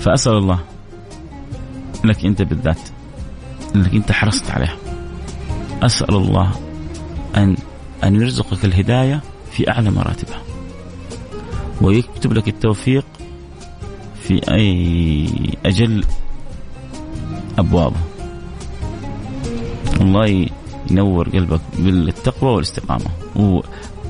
فأسأل 0.00 0.32
الله 0.32 0.60
لك 2.04 2.24
أنت 2.24 2.42
بالذات 2.42 2.80
أنك 3.74 3.94
أنت 3.94 4.12
حرصت 4.12 4.50
عليها 4.50 4.76
أسأل 5.82 6.14
الله 6.14 6.52
أن 7.36 7.56
أن 8.04 8.14
يرزقك 8.14 8.64
الهداية 8.64 9.22
في 9.50 9.70
أعلى 9.70 9.90
مراتبها. 9.90 10.42
ويكتب 11.82 12.32
لك 12.32 12.48
التوفيق 12.48 13.04
في 14.22 14.40
أي 14.50 15.28
أجل 15.66 16.04
أبوابه. 17.58 18.00
الله 20.00 20.48
ينور 20.90 21.28
قلبك 21.28 21.60
بالتقوى 21.78 22.52
والاستقامة. 22.52 23.06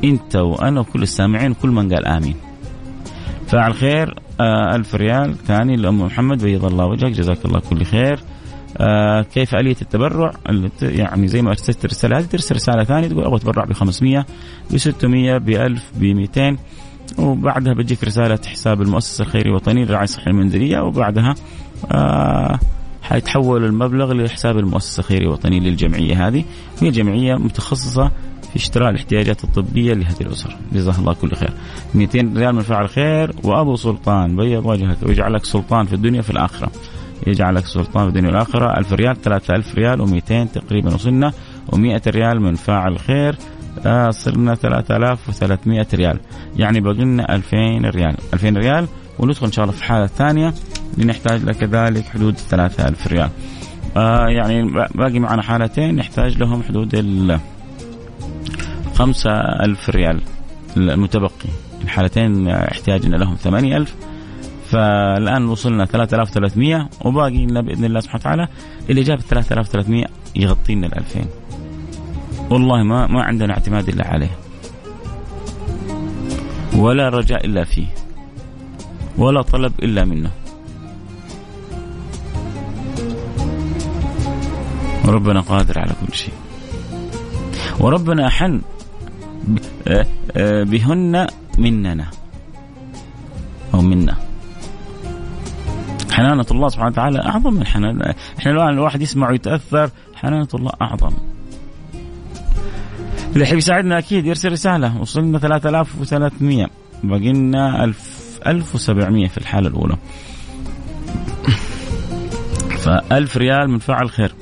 انت 0.05 0.37
وأنا 0.37 0.81
وكل 0.81 1.03
السامعين 1.03 1.51
وكل 1.51 1.69
من 1.69 1.93
قال 1.93 2.07
آمين. 2.07 2.37
فعل 3.47 3.75
خير 3.75 4.19
آه 4.41 4.77
ألف 4.77 4.95
ريال. 4.95 5.37
ثاني 5.47 5.77
لأم 5.77 6.03
محمد 6.03 6.43
بيض 6.43 6.65
الله 6.65 6.87
وجهك. 6.87 7.13
جزاك 7.13 7.45
الله 7.45 7.61
كل 7.61 7.85
خير. 7.85 8.21
آه 8.77 9.23
كيف 9.23 9.55
آلية 9.55 9.77
التبرع؟ 9.83 10.33
يعني 10.83 11.29
زي 11.29 11.43
ما 11.43 11.51
أرسلت 11.51 11.85
الرسالة 11.85 12.19
هذه 12.19 12.25
ترسل 12.25 12.55
رسالة 12.55 12.85
ثانية 12.85 13.09
تقول 13.09 13.25
أبغى 13.25 13.37
أتبرع 13.37 13.65
ب 13.65 13.73
500 13.73 14.27
ب 14.71 14.77
600 14.77 15.39
ب 15.39 15.49
1000 15.49 15.83
ب 15.97 16.05
200 16.05 16.57
وبعدها 17.19 17.75
بتجيك 17.75 18.05
رسالة 18.05 18.39
حساب 18.47 18.83
المؤسسة 18.83 19.23
الخيرية 19.23 19.51
الوطنية 19.51 19.85
للرعاية 19.85 20.05
الصحية 20.05 20.31
المنزلية 20.31 20.81
وبعدها 20.81 21.35
آه 21.93 22.59
حيتحول 23.03 23.65
المبلغ 23.65 24.13
لحساب 24.13 24.59
المؤسسة 24.59 25.01
الخيرية 25.01 25.27
الوطنية 25.27 25.61
للجمعية 25.61 26.29
هذه. 26.29 26.45
وهي 26.83 26.91
جمعية 26.91 27.35
متخصصة 27.35 28.11
في 28.53 28.59
شراء 28.59 28.91
الاحتياجات 28.91 29.45
الطبية 29.45 29.95
لهذه 29.95 30.21
الأسر. 30.21 30.57
جزاه 30.73 30.99
الله 30.99 31.13
كل 31.13 31.35
خير. 31.35 31.53
200 31.95 32.33
ريال 32.37 32.55
من 32.55 32.63
فعل 32.63 32.89
خير. 32.89 33.33
وأبو 33.45 33.77
سلطان 33.77 34.37
بيض 34.37 34.67
وجهك 34.67 34.97
ويجعلك 35.03 35.45
سلطان 35.45 35.87
في 35.87 35.93
الدنيا 35.93 36.23
في 36.23 36.31
الآخرة. 36.31 36.71
يجعلك 37.27 37.67
سلطان 37.67 38.03
في 38.03 38.09
الدنيا 38.09 38.29
والآخرة. 38.31 38.79
1000 38.79 38.93
ريال 38.93 39.23
3000 39.23 39.75
ريال 39.75 40.09
و200 40.09 40.53
تقريبا 40.53 40.95
وصلنا 40.95 41.33
و100 41.73 42.09
ريال 42.09 42.41
من 42.41 42.55
فاعل 42.55 42.93
الخير 42.93 43.37
آه، 43.87 44.11
ثلاثة 44.11 44.11
صرنا 44.11 44.55
3300 44.55 45.87
ريال. 45.95 46.21
يعني 46.57 46.81
بقلنا 46.81 47.35
ألفين 47.35 47.85
2000 47.85 47.97
ريال. 47.97 48.17
2000 48.35 48.57
ريال 48.57 48.89
وندخل 49.19 49.47
إن 49.47 49.53
شاء 49.53 49.65
الله 49.65 49.77
في 49.77 49.85
حالة 49.85 50.07
ثانية 50.07 50.55
لنحتاج 50.99 51.51
كذلك 51.51 52.05
حدود 52.05 52.37
3000 52.37 53.07
ريال. 53.07 53.31
آه، 53.97 54.27
يعني 54.29 54.63
باقي 54.95 55.19
معنا 55.19 55.43
حالتين 55.43 55.97
نحتاج 55.97 56.39
لهم 56.39 56.63
حدود 56.63 56.95
ال 56.95 57.41
5000 58.95 59.91
ريال 59.91 60.21
المتبقي. 60.77 61.49
الحالتين 61.85 62.49
آه، 62.49 62.71
احتياجنا 62.73 63.17
لهم 63.17 63.35
8000 63.35 63.95
فالآن 64.71 65.49
وصلنا 65.49 65.85
3300 65.85 66.89
وباقي 67.05 67.47
لنا 67.47 67.61
بإذن 67.61 67.85
الله 67.85 68.01
سبحانه 68.01 68.21
وتعالى. 68.21 68.49
اللي 68.91 69.03
جاب 69.03 69.21
3300 69.21 70.05
يغطي 70.37 70.75
لنا 70.75 70.87
ال 70.87 70.99
2000 70.99 71.25
والله 72.51 72.83
ما 72.83 73.07
ما 73.07 73.23
عندنا 73.23 73.53
اعتماد 73.53 73.89
إلا 73.89 74.09
عليه. 74.09 74.31
ولا 76.77 77.09
رجاء 77.09 77.47
إلا 77.47 77.65
فيه. 77.65 77.87
ولا 79.19 79.43
طلب 79.43 79.73
إلا 79.83 80.05
منه. 80.05 80.31
ربنا 85.05 85.41
قادر 85.41 85.79
على 85.79 85.93
كل 86.07 86.15
شيء. 86.15 86.35
وربنا 87.81 88.27
احل 88.27 88.61
آه، 89.89 90.07
آه، 90.37 90.63
بهن 90.63 91.27
مننا. 91.59 92.07
أو 93.75 93.81
منا. 93.81 94.26
حنانة 96.17 96.47
الله 96.51 96.69
سبحانه 96.69 96.91
وتعالى 96.91 97.19
أعظم 97.19 97.55
من 97.55 97.67
حنان 97.67 98.03
إحنا 98.39 98.53
الآن 98.53 98.69
الواحد 98.69 99.03
يسمع 99.03 99.31
ويتأثر 99.31 99.91
حنانة 100.15 100.49
الله 100.55 100.73
أعظم. 100.83 101.11
اللي 103.33 103.45
يحب 103.45 103.57
يساعدنا 103.57 103.99
أكيد 103.99 104.27
يرسل 104.27 104.53
رسالة. 104.53 105.01
وصلنا 105.01 105.39
3300 105.39 106.67
باقي 107.05 107.33
لنا 107.33 107.85
1000 107.85 108.41
1700 108.47 109.29
في 109.29 109.39
الحالة 109.39 109.69
الأولى. 109.69 109.97
فألف 112.79 113.37
ريال 113.37 113.71
من 113.71 113.79
فعل 113.79 114.11
خير. 114.11 114.33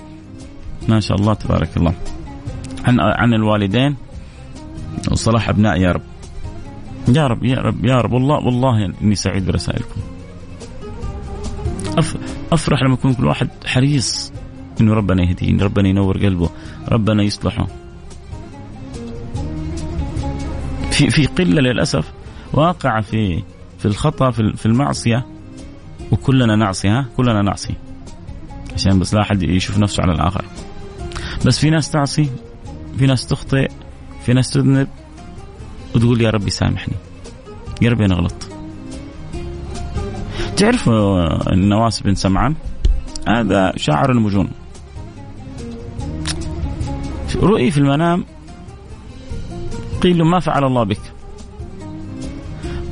ما 0.89 1.01
شاء 1.01 1.21
الله 1.21 1.35
تبارك 1.35 1.77
الله. 1.77 1.95
عن 2.85 3.01
عن 3.01 3.35
الوالدين. 3.35 3.97
وصلاح 5.11 5.49
أبناء 5.49 5.81
يا 5.81 5.93
رب. 5.93 6.03
يا 7.09 7.27
رب 7.27 7.45
يا 7.45 7.59
رب 7.59 7.85
يا 7.85 7.95
رب. 7.95 8.13
والله 8.13 8.37
والله 8.37 8.93
إني 9.03 9.15
سعيد 9.15 9.47
برسائلكم. 9.47 10.01
أفرح 12.53 12.83
لما 12.83 12.95
يكون 12.95 13.15
كل 13.15 13.27
واحد 13.27 13.49
حريص 13.67 14.33
إنه 14.81 14.95
ربنا 14.95 15.23
يهديه 15.23 15.65
ربنا 15.65 15.89
ينور 15.89 16.19
قلبه 16.19 16.51
ربنا 16.89 17.23
يصلحه. 17.23 17.67
في 20.91 21.11
في 21.11 21.27
قلة 21.27 21.61
للأسف 21.61 22.13
واقعة 22.53 23.01
في 23.01 23.43
في 23.79 23.87
الخطأ 23.87 24.31
في 24.31 24.53
في 24.57 24.67
المعصية 24.67 25.27
وكلنا 26.13 26.57
نعصي 26.57 26.89
ها؟ 26.89 27.07
كلنا 27.17 27.43
نعصي. 27.43 27.75
عشان 28.75 28.99
بس 28.99 29.15
لا 29.15 29.21
أحد 29.21 29.43
يشوف 29.43 29.79
نفسه 29.79 30.03
على 30.03 30.13
الآخر. 30.13 30.45
بس 31.47 31.59
في 31.59 31.71
ناس 31.71 31.91
تعصي 31.91 32.31
في 32.99 33.07
ناس 33.07 33.27
تخطئ 33.27 33.71
في 34.27 34.33
ناس 34.33 34.51
تذنب 34.51 34.89
وتقول 35.95 36.21
يا 36.21 36.31
ربي 36.31 36.51
سامحني. 36.51 36.95
يا 37.83 37.91
ربي 37.91 38.05
أنا 38.05 38.15
غلطت. 38.15 38.54
تعرف 40.57 40.89
النواس 41.53 42.01
بن 42.01 42.15
سمعان؟ 42.15 42.55
هذا 43.29 43.73
شاعر 43.77 44.11
المجون. 44.11 44.49
رؤي 47.43 47.71
في 47.71 47.79
المنام 47.79 48.25
قيل 50.03 50.23
ما 50.23 50.41
فعل 50.41 50.65
الله 50.65 50.85
بك؟ 50.85 51.01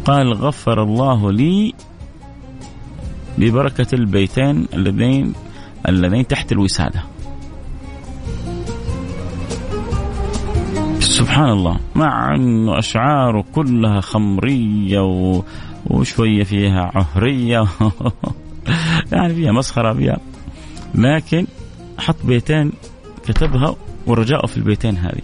قال 0.04 0.32
غفر 0.32 0.82
الله 0.82 1.32
لي 1.32 1.74
ببركة 3.38 3.94
البيتين 3.94 4.66
اللذين 4.74 5.32
اللذين 5.88 6.26
تحت 6.26 6.52
الوسادة. 6.52 7.02
سبحان 11.00 11.50
الله. 11.50 11.80
مع 11.94 12.34
انه 12.34 12.78
اشعاره 12.78 13.44
كلها 13.54 14.00
خمرية 14.00 15.00
و... 15.00 15.42
وشوية 15.92 16.44
فيها 16.44 16.90
عهرية. 16.94 17.68
يعني 19.12 19.34
فيها 19.34 19.52
مسخرة 19.52 19.92
فيها. 19.92 20.18
لكن 20.94 21.46
حط 21.98 22.16
بيتين 22.24 22.72
كتبها 23.26 23.76
ورجاءه 24.06 24.46
في 24.46 24.56
البيتين 24.56 24.96
هذه. 24.96 25.22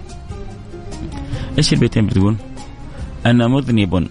إيش 1.58 1.72
البيتين 1.72 2.06
بتقول؟ 2.06 2.36
أنا 3.26 3.48
مذنب 3.48 4.08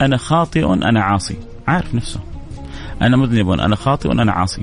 أنا 0.00 0.16
خاطئ 0.16 0.72
أنا 0.72 1.02
عاصي. 1.02 1.36
عارف 1.68 1.94
نفسه. 1.94 2.20
أنا 3.02 3.16
مذنب 3.16 3.50
أنا 3.50 3.76
خاطئ 3.76 4.12
أنا 4.12 4.32
عاصي. 4.32 4.62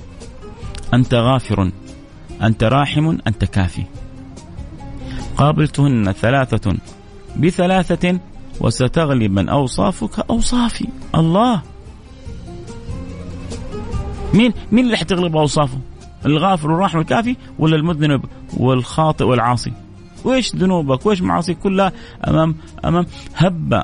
أنت 0.93 1.13
غافر 1.13 1.71
أنت 2.41 2.63
راحم 2.63 3.17
أنت 3.27 3.45
كافي. 3.45 3.83
قابلتهن 5.38 6.12
ثلاثة. 6.12 6.77
بثلاثة 8.62 9.03
وستغلبن 9.03 9.50
أوصافك 9.50 10.20
أوصافي. 10.30 10.88
الله. 11.15 11.62
مين 14.34 14.53
مين 14.72 14.86
اللي 14.86 14.98
حتغلب 14.98 15.38
أوصافه؟ 15.38 15.77
الغافر 16.25 16.72
والراحم 16.72 17.00
الكافي 17.00 17.36
ولا 17.60 17.76
المذنب 17.76 18.21
والخاطئ 18.58 19.24
والعاصي؟ 19.26 19.71
وإيش 20.24 20.56
ذنوبك؟ 20.56 21.06
وإيش 21.06 21.21
معاصيك؟ 21.21 21.60
كلها 21.60 21.91
أمام 22.28 22.56
أمام 22.86 23.06
هبة 23.36 23.84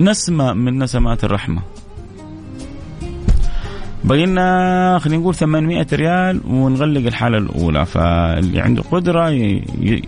نسمة 0.00 0.52
من 0.52 0.78
نسمات 0.78 1.24
الرحمة. 1.24 1.62
باقي 4.04 4.26
لنا 4.26 4.98
خلينا 4.98 5.22
نقول 5.22 5.34
800 5.34 5.86
ريال 5.92 6.40
ونغلق 6.48 7.06
الحالة 7.06 7.38
الأولى. 7.38 7.86
فاللي 7.86 8.60
عنده 8.60 8.82
قدرة 8.82 9.28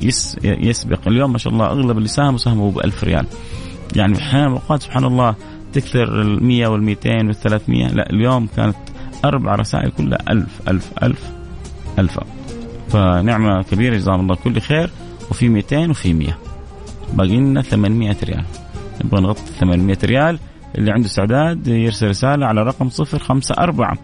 يس 0.03 0.39
يسبق. 0.45 1.09
اليوم 1.09 1.33
ما 1.33 1.39
شاء 1.39 1.53
الله 1.53 1.67
أغلب 1.67 1.99
اللي 1.99 2.09
ساهموا 2.09 2.39
ساهموا 2.39 2.71
ب 2.71 2.79
1000 2.79 3.05
ريال. 3.05 3.27
يعني 3.97 4.19
أحيانا 4.19 4.47
اوقات 4.47 4.83
سبحان 4.83 5.05
الله 5.05 5.35
تكثر 5.73 6.21
ال 6.21 6.45
100 6.45 6.67
وال 6.67 6.83
200 6.83 7.11
وال 7.11 7.35
300 7.35 7.87
لا 7.87 8.11
اليوم 8.11 8.49
كانت 8.57 8.77
أربع 9.25 9.55
رسائل 9.55 9.91
كلها 9.91 10.19
1000 10.31 10.69
1000 10.69 10.93
1000 11.03 11.31
1000 11.99 12.19
فنعمة 12.89 13.63
كبيرة 13.63 13.97
جزاهم 13.97 14.21
الله 14.21 14.35
كل 14.35 14.61
خير. 14.61 14.91
وفي 15.31 15.49
200 15.49 15.91
وفي 15.91 16.15
100 16.15 16.39
باقي 17.13 17.37
لنا 17.37 17.63
800 17.63 18.17
ريال. 18.25 18.45
نبغى 19.05 19.21
نغطي 19.21 19.53
800 19.61 19.99
ريال. 20.05 20.39
اللي 20.79 20.91
عنده 20.91 21.07
استعداد 21.07 21.69
يرسل 21.69 22.09
رسالة 22.09 22.47
على 22.47 22.63
رقم 22.63 22.89
صفر 22.89 23.19
خمسة 23.19 23.55
أربعة 23.59 23.99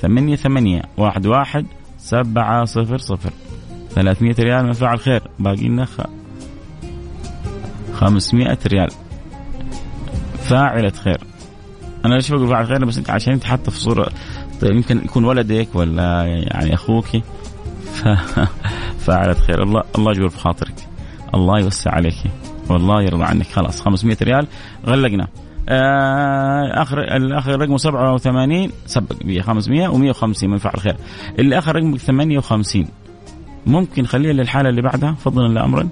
ثمانية 0.00 0.36
ثمانية 0.36 0.82
واحد 0.96 1.26
واحد 1.26 1.66
سبعة 1.98 2.64
صفر 2.64 2.98
صفر. 2.98 3.30
ثلاثمية 3.90 4.34
ريال 4.40 4.66
من 4.66 4.72
فعل 4.72 4.98
خير. 4.98 5.22
باقي 5.38 5.68
لنا 5.68 5.84
خ... 5.84 6.00
خمسمائة 7.92 8.58
ريال. 8.66 8.88
فاعلة 10.42 10.90
خير. 10.90 11.20
أنا 12.04 12.14
ليش 12.14 12.30
بقول 12.30 12.48
فاعل 12.48 12.66
خير؟ 12.66 12.84
بس 12.84 12.98
أنت 12.98 13.10
عشان 13.10 13.32
أنت 13.32 13.44
حاطة 13.44 13.70
في 13.70 13.80
صورة. 13.80 14.08
طيب 14.60 14.72
يمكن 14.72 14.96
يكون 14.96 15.24
ولدك 15.24 15.68
ولا 15.74 16.24
يعني 16.26 16.74
أخوك 16.74 17.06
ف... 17.92 18.08
فاعلة 19.06 19.34
خير. 19.34 19.62
الله 19.62 19.82
الله 19.98 20.10
يجبر 20.12 20.26
بخاطرك. 20.26 20.74
الله 21.34 21.60
يوسع 21.60 21.90
عليك. 21.90 22.14
والله 22.68 23.02
يرضى 23.02 23.24
عنك. 23.24 23.46
خلاص 23.46 23.80
500 23.80 24.16
ريال 24.22 24.46
غلقنا. 24.86 25.28
آه، 25.68 26.82
اخر 26.82 27.16
الآخر 27.16 27.60
رقمه 27.60 27.76
87 27.76 28.70
سبق 28.86 29.16
ب 29.24 29.40
500 29.40 29.88
و150 29.88 30.44
من 30.44 30.58
فعل 30.58 30.80
خير. 30.80 30.96
اللي 31.38 31.58
اخر 31.58 31.76
رقمه 31.76 31.96
58 31.96 32.86
ممكن 33.66 34.06
خليها 34.06 34.32
للحالة 34.32 34.68
اللي 34.68 34.82
بعدها 34.82 35.12
فضلا 35.12 35.48
لا 35.48 35.64
امرا. 35.64 35.88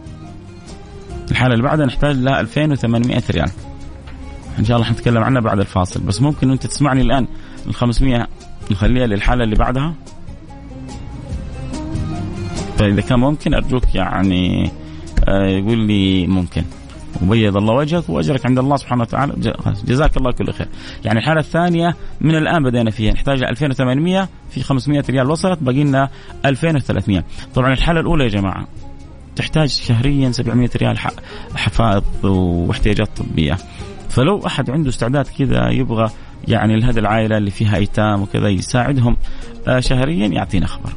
الحالة 1.31 1.55
اللي 1.55 1.65
بعدها 1.65 1.87
نحتاج 1.87 2.17
لها 2.17 2.41
2800 2.41 3.23
ريال. 3.31 3.51
إن 4.61 4.65
شاء 4.65 4.77
الله 4.77 4.89
حنتكلم 4.89 5.23
عنها 5.23 5.41
بعد 5.41 5.59
الفاصل 5.59 6.01
بس 6.01 6.23
ممكن 6.23 6.51
أنت 6.51 6.67
تسمعني 6.67 7.03
الآن 7.03 7.27
ال 7.67 7.75
500 7.75 8.27
نخليها 8.71 9.07
للحالة 9.07 9.45
اللي 9.45 9.57
بعدها 9.57 9.95
فاذا 12.79 13.01
كان 13.01 13.19
ممكن 13.19 13.55
أرجوك 13.55 13.95
يعني 13.95 14.71
آه، 15.29 15.47
يقول 15.47 15.79
لي 15.79 16.27
ممكن 16.27 16.65
وبيض 17.23 17.57
الله 17.57 17.75
وجهك 17.75 18.09
وأجرك 18.09 18.47
عند 18.47 18.59
الله 18.59 18.77
سبحانه 18.77 19.03
وتعالى 19.03 19.33
جزاك 19.85 20.17
الله 20.17 20.33
كل 20.33 20.53
خير. 20.53 20.69
يعني 21.05 21.19
الحالة 21.19 21.41
الثانية 21.41 21.97
من 22.21 22.35
الآن 22.35 22.63
بدينا 22.63 22.91
فيها 22.91 23.13
نحتاج 23.13 23.43
2800 23.43 24.29
في 24.51 24.63
500 24.63 25.05
ريال 25.11 25.31
وصلت 25.31 25.59
باقي 25.63 25.85
لنا 25.85 26.09
2300. 26.45 27.25
طبعا 27.55 27.73
الحالة 27.73 28.01
الأولى 28.01 28.25
يا 28.25 28.29
جماعة 28.29 28.67
تحتاج 29.37 29.69
شهريا 29.69 30.33
700 30.33 30.71
ريال 30.77 30.99
حفائض 31.55 32.05
واحتياجات 32.25 33.09
طبية. 33.17 33.59
فلو 34.11 34.47
أحد 34.47 34.71
عنده 34.71 34.89
استعداد 34.89 35.27
كذا 35.39 35.71
يبغى 35.71 36.11
يعني 36.49 36.81
لهذه 36.81 36.99
العائلة 36.99 37.37
اللي 37.37 37.51
فيها 37.51 37.77
أيتام 37.77 38.23
وكذا 38.23 38.49
يساعدهم 38.49 39.17
آه، 39.69 39.81
شهريا 39.81 40.27
يعطينا 40.27 40.67
خبر. 40.67 40.93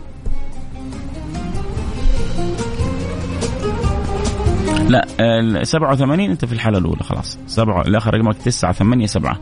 لا 4.89 5.07
ال 5.19 5.67
87 5.67 6.29
أنت 6.29 6.45
في 6.45 6.53
الحالة 6.53 6.77
الأولى 6.77 7.03
خلاص. 7.03 7.39
سبعة 7.47 7.81
الآخر 7.81 8.13
رقمك 8.13 8.37
9 8.37 8.71
8 8.71 9.05
7 9.05 9.39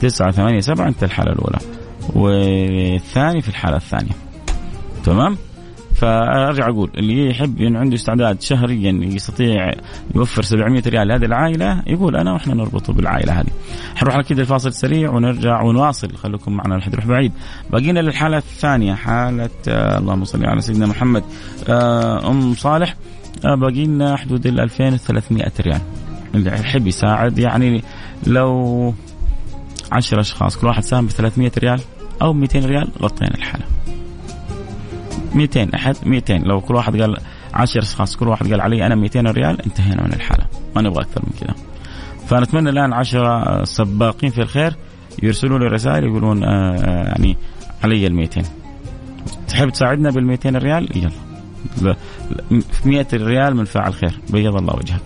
9 0.00 0.30
8 0.30 0.60
7 0.60 0.88
أنت 0.88 1.04
الحالة 1.04 1.32
الأولى. 1.32 1.58
والثاني 2.14 3.42
في 3.42 3.48
الحالة 3.48 3.76
الثانية. 3.76 4.12
تمام؟ 5.04 5.36
فأرجع 6.00 6.68
أقول 6.68 6.90
اللي 6.98 7.30
يحب 7.30 7.60
انه 7.60 7.78
عنده 7.78 7.94
استعداد 7.94 8.42
شهريا 8.42 8.92
يستطيع 9.02 9.72
يوفر 10.14 10.42
700 10.42 10.82
ريال 10.86 11.08
لهذه 11.08 11.24
العائلة 11.24 11.82
يقول 11.86 12.16
أنا 12.16 12.32
وإحنا 12.32 12.54
نربطه 12.54 12.92
بالعائلة 12.92 13.40
هذه. 13.40 13.50
حنروح 13.96 14.14
على 14.14 14.24
كذا 14.24 14.40
الفاصل 14.40 14.72
سريع 14.72 15.10
ونرجع 15.10 15.62
ونواصل 15.62 16.16
خليكم 16.16 16.52
معنا 16.52 16.74
لا 16.74 16.86
يروح 16.92 17.06
بعيد. 17.06 17.32
باقينا 17.70 18.00
للحالة 18.00 18.36
الثانية 18.36 18.94
حالة 18.94 19.50
آه 19.68 19.98
اللهم 19.98 20.24
صل 20.24 20.46
على 20.46 20.60
سيدنا 20.60 20.86
محمد 20.86 21.24
آه 21.68 22.30
أم 22.30 22.54
صالح 22.54 22.96
آه، 23.44 23.54
باقي 23.54 23.84
لنا 23.84 24.16
حدود 24.16 24.46
ال 24.46 24.60
2300 24.60 25.52
ريال 25.60 25.80
اللي 26.34 26.50
يحب 26.50 26.86
يساعد 26.86 27.38
يعني 27.38 27.82
لو 28.26 28.94
10 29.92 30.20
أشخاص 30.20 30.56
كل 30.56 30.66
واحد 30.66 30.82
ساهم 30.82 31.06
ب 31.06 31.10
300 31.10 31.50
ريال 31.58 31.80
أو 32.22 32.32
200 32.32 32.58
ريال 32.58 32.88
غطينا 33.02 33.34
الحالة 33.34 33.64
200 35.34 35.68
أحد 35.74 35.96
200 36.06 36.38
لو 36.38 36.60
كل 36.60 36.74
واحد 36.74 37.00
قال 37.00 37.16
10 37.54 37.82
أشخاص 37.82 38.16
كل 38.16 38.28
واحد 38.28 38.50
قال 38.50 38.60
علي 38.60 38.86
أنا 38.86 38.94
200 38.94 39.20
ريال 39.20 39.62
انتهينا 39.62 40.02
من 40.02 40.12
الحالة. 40.12 40.46
ما 40.76 40.82
نبغى 40.82 41.02
أكثر 41.02 41.22
من 41.22 41.32
كذا. 41.40 41.54
فنتمنى 42.28 42.70
الآن 42.70 42.92
عشرة 42.92 43.64
سباقين 43.64 44.30
في 44.30 44.38
الخير 44.38 44.74
يرسلوا 45.22 45.58
لي 45.58 45.66
رسائل 45.66 46.04
يقولون 46.04 46.44
آه 46.44 47.04
يعني 47.06 47.36
علي 47.84 48.06
ال 48.06 48.14
200 48.14 48.42
تحب 49.48 49.70
تساعدنا 49.70 50.10
بال 50.10 50.26
200 50.26 50.50
ريال؟ 50.50 50.88
يلا. 50.96 51.96
100 52.84 53.06
ريال 53.12 53.56
من 53.56 53.64
فاعل 53.64 53.94
خير. 53.94 54.20
بيض 54.30 54.56
الله 54.56 54.76
وجهك. 54.76 55.02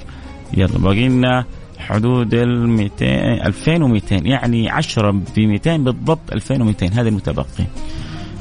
يلا 0.57 0.79
باقي 0.79 1.09
لنا 1.09 1.45
حدود 1.79 2.35
ال 2.35 2.69
200 2.69 3.07
2200 3.47 4.17
يعني 4.17 4.71
10 4.71 5.21
في 5.35 5.47
200 5.47 5.77
بالضبط 5.77 6.33
2200 6.33 6.87
هذه 6.87 7.09
المتبقين. 7.09 7.67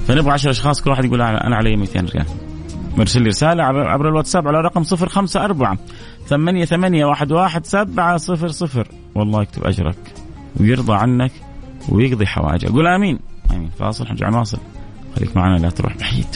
فنبغى 0.07 0.31
10 0.31 0.51
أشخاص 0.51 0.81
كل 0.81 0.89
واحد 0.89 1.05
يقول 1.05 1.21
أنا 1.21 1.55
علي 1.55 1.75
200 1.75 1.99
ريال. 1.99 2.25
مرسل 2.97 3.21
لي 3.21 3.29
رسالة 3.29 3.63
عبر 3.63 4.09
الواتساب 4.09 4.47
على 4.47 4.61
رقم 4.61 4.83
صفر 4.83 5.09
خمسة 5.09 5.45
أربعة 5.45 5.77
ثمانية 6.27 6.65
ثمانية 6.65 7.05
واحد 7.05 7.31
واحد 7.31 7.65
سبعة 7.65 8.17
صفر 8.17 8.47
صفر. 8.47 8.87
والله 9.15 9.41
يكتب 9.41 9.63
أجرك 9.63 10.13
ويرضى 10.59 10.93
عنك 10.93 11.31
ويقضي 11.89 12.25
حوائجك 12.25 12.69
قول 12.69 12.87
آمين. 12.87 13.19
آمين. 13.51 13.69
فاصل 13.79 14.07
حنرجع 14.07 14.29
نواصل 14.29 14.57
خليك 15.15 15.37
معنا 15.37 15.57
لا 15.57 15.69
تروح 15.69 15.97
بعيد. 15.97 16.35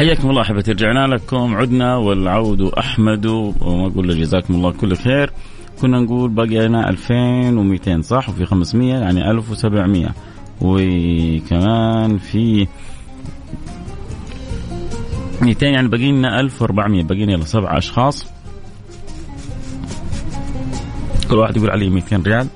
حياكم 0.00 0.30
الله 0.30 0.42
أحبتي 0.42 0.72
رجعنا 0.72 1.06
لكم. 1.06 1.56
عدنا 1.56 1.96
والعود 1.96 2.62
أحمد 2.62 3.26
وما 3.26 3.86
أقول 3.86 4.20
جزاكم 4.20 4.54
الله 4.54 4.72
كل 4.72 4.96
خير. 4.96 5.32
كنا 5.80 6.00
نقول 6.00 6.30
باقي 6.30 6.68
لنا 6.68 6.90
2200 6.90 8.02
صح؟ 8.02 8.28
وفي 8.28 8.46
500 8.46 8.94
يعني 8.94 9.30
1700 9.30 10.14
وكمان 10.60 12.18
في 12.18 12.66
200 15.42 15.66
يعني 15.66 15.88
باقي 15.88 16.12
لنا 16.12 16.40
1400 16.40 17.02
باقي 17.02 17.26
لنا 17.26 17.44
سبع 17.44 17.78
أشخاص. 17.78 18.26
كل 21.30 21.36
واحد 21.36 21.56
يقول 21.56 21.70
علي 21.70 21.90
200 21.90 22.22
ريال. 22.26 22.46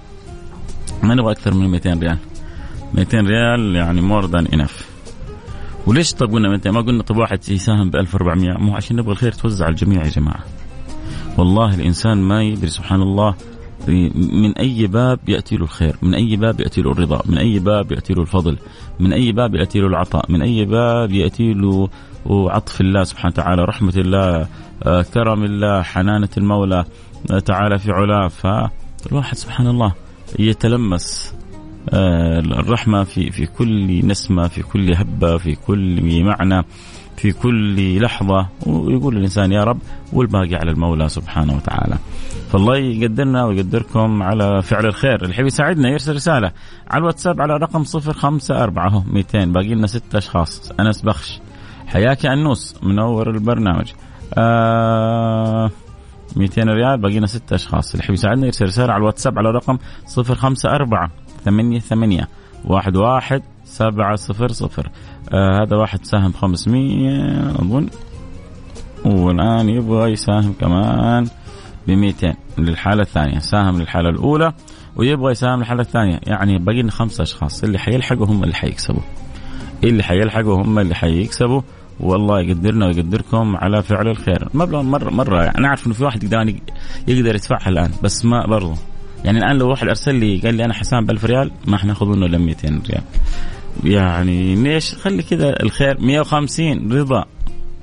ما 1.02 1.14
نبغى 1.14 1.32
أكثر 1.32 1.54
من 1.54 1.68
200 1.68 1.98
ريال. 1.98 2.18
200 2.94 3.20
ريال 3.20 3.76
يعني 3.76 4.00
more 4.00 4.26
than 4.26 4.46
enough 4.46 4.93
وليش 5.86 6.12
طب 6.14 6.32
قلنا 6.32 6.70
ما 6.70 6.80
قلنا 6.80 7.02
طب 7.02 7.16
واحد 7.16 7.48
يساهم 7.48 7.90
ب 7.90 7.96
1400 7.96 8.58
مو 8.58 8.76
عشان 8.76 8.96
نبغى 8.96 9.12
الخير 9.12 9.32
توزع 9.32 9.64
على 9.64 9.72
الجميع 9.72 10.04
يا 10.04 10.10
جماعة. 10.10 10.44
والله 11.38 11.74
الإنسان 11.74 12.18
ما 12.18 12.42
يدري 12.42 12.70
سبحان 12.70 13.02
الله 13.02 13.34
من 14.14 14.58
أي 14.58 14.86
باب 14.86 15.18
يأتي 15.28 15.56
له 15.56 15.62
الخير، 15.62 15.96
من 16.02 16.14
أي 16.14 16.36
باب 16.36 16.60
يأتي 16.60 16.82
له 16.82 16.92
الرضا، 16.92 17.22
من 17.26 17.38
أي 17.38 17.58
باب 17.58 17.92
يأتي 17.92 18.14
له 18.14 18.22
الفضل، 18.22 18.58
من 19.00 19.12
أي 19.12 19.32
باب 19.32 19.54
يأتي 19.54 19.80
له 19.80 19.86
العطاء، 19.86 20.32
من 20.32 20.42
أي 20.42 20.64
باب 20.64 21.12
يأتي 21.12 21.52
له 21.52 21.88
عطف 22.26 22.80
الله 22.80 23.04
سبحانه 23.04 23.34
وتعالى، 23.34 23.64
رحمة 23.64 23.92
الله، 23.96 24.46
آه، 24.82 25.02
كرم 25.02 25.44
الله، 25.44 25.82
حنانة 25.82 26.28
المولى 26.38 26.84
آه، 27.30 27.38
تعالى 27.38 27.78
في 27.78 27.90
علاه، 27.92 28.28
فالواحد 28.28 29.36
سبحان 29.36 29.66
الله 29.66 29.92
يتلمس. 30.38 31.34
آه، 31.90 32.38
الرحمة 32.40 33.04
في 33.04 33.30
في 33.30 33.46
كل 33.46 34.06
نسمة 34.06 34.48
في 34.48 34.62
كل 34.62 34.94
هبة 34.94 35.36
في 35.36 35.54
كل 35.54 36.22
معنى 36.24 36.64
في 37.16 37.32
كل 37.32 38.02
لحظة. 38.02 38.46
ويقول 38.66 39.16
الإنسان 39.16 39.52
يا 39.52 39.64
رب 39.64 39.78
والباقي 40.12 40.54
على 40.54 40.70
المولى 40.70 41.08
سبحانه 41.08 41.56
وتعالى. 41.56 41.96
فالله 42.52 42.76
يقدرنا 42.76 43.44
ويقدركم 43.44 44.22
على 44.22 44.62
فعل 44.62 44.86
الخير. 44.86 45.22
اللي 45.22 45.30
يحب 45.34 45.46
يساعدنا 45.46 45.88
يرسل 45.88 46.14
رسالة 46.14 46.52
على 46.90 47.00
الواتساب 47.00 47.40
على 47.40 47.56
رقم 47.56 47.84
صفر 47.84 48.12
خمسة 48.12 48.62
أربعة. 48.62 48.88
هو 48.88 49.02
200 49.12 49.44
باقي 49.52 49.74
لنا 49.74 49.86
ستة 49.86 50.18
أشخاص. 50.18 50.72
أنس 50.80 51.02
بخش. 51.02 51.40
حياك 51.86 52.26
أنوس. 52.26 52.76
منور 52.82 53.30
البرنامج. 53.30 53.92
آه 54.38 55.70
200 56.36 56.68
ريال. 56.68 57.00
باقي 57.00 57.18
لنا 57.18 57.26
ستة 57.26 57.54
أشخاص. 57.54 57.90
اللي 57.92 58.04
يحب 58.04 58.14
يساعدنا 58.14 58.46
يرسل 58.46 58.64
رسالة 58.64 58.92
على 58.92 59.00
الواتساب 59.00 59.38
على 59.38 59.50
رقم 59.50 59.78
صفر 60.06 60.34
خمسة 60.34 60.70
أربعة. 60.70 61.10
ثمانية 61.44 61.78
ثمانية 61.78 62.28
واحد 62.64 62.96
واحد 62.96 63.42
سبعة 63.64 64.16
صفر 64.16 64.52
صفر. 64.52 64.90
آه 65.32 65.62
هذا 65.62 65.76
واحد 65.76 66.04
ساهم 66.04 66.32
خمسمية 66.32 67.40
أظن. 67.50 67.88
والآن 69.04 69.68
يبغى 69.68 70.12
يساهم 70.12 70.52
كمان 70.60 71.26
بميتين 71.88 72.34
للحالة 72.58 73.02
الثانية. 73.02 73.38
ساهم 73.38 73.80
للحالة 73.80 74.08
الأولى 74.08 74.52
ويبغى 74.96 75.32
يساهم 75.32 75.58
للحالة 75.58 75.80
الثانية. 75.80 76.20
يعني 76.26 76.58
باقي 76.58 76.90
خمسة 76.90 77.22
أشخاص 77.22 77.64
اللي 77.64 77.78
حيلحقوا 77.78 78.26
هم 78.26 78.44
اللي 78.44 78.54
حيكسبوا. 78.54 79.02
اللي 79.84 80.02
حيلحقوا 80.02 80.62
هم 80.62 80.78
اللي 80.78 80.94
حيكسبوا. 80.94 81.62
والله 82.00 82.40
يقدرنا 82.40 82.86
ويقدركم 82.86 83.56
على 83.56 83.82
فعل 83.82 84.08
الخير. 84.08 84.48
المبلغ 84.54 84.82
مرة 84.82 85.10
مرة 85.10 85.42
يعني 85.42 85.58
أنا 85.58 85.68
أعرف 85.68 85.86
إنه 85.86 85.94
في 85.94 86.04
واحد 86.04 86.22
يقدر 86.24 86.54
يقدر 87.08 87.34
يدفعها 87.34 87.68
الآن 87.68 87.90
بس 88.02 88.24
ما 88.24 88.46
برضه 88.46 88.74
يعني 89.24 89.38
الآن 89.38 89.58
لو 89.58 89.70
واحد 89.70 89.88
أرسل 89.88 90.14
لي 90.14 90.38
قال 90.38 90.54
لي 90.54 90.64
أنا 90.64 90.74
حسام 90.74 91.06
ب 91.06 91.10
1000 91.10 91.24
ريال 91.24 91.50
ما 91.66 91.76
حناخذ 91.76 92.06
منه 92.06 92.26
إلا 92.26 92.38
200 92.38 92.68
ريال. 92.68 93.02
يعني 93.84 94.54
ليش؟ 94.54 94.94
خلي 94.94 95.22
كذا 95.22 95.62
الخير. 95.62 96.00
150 96.00 96.92
رضا. 96.92 97.24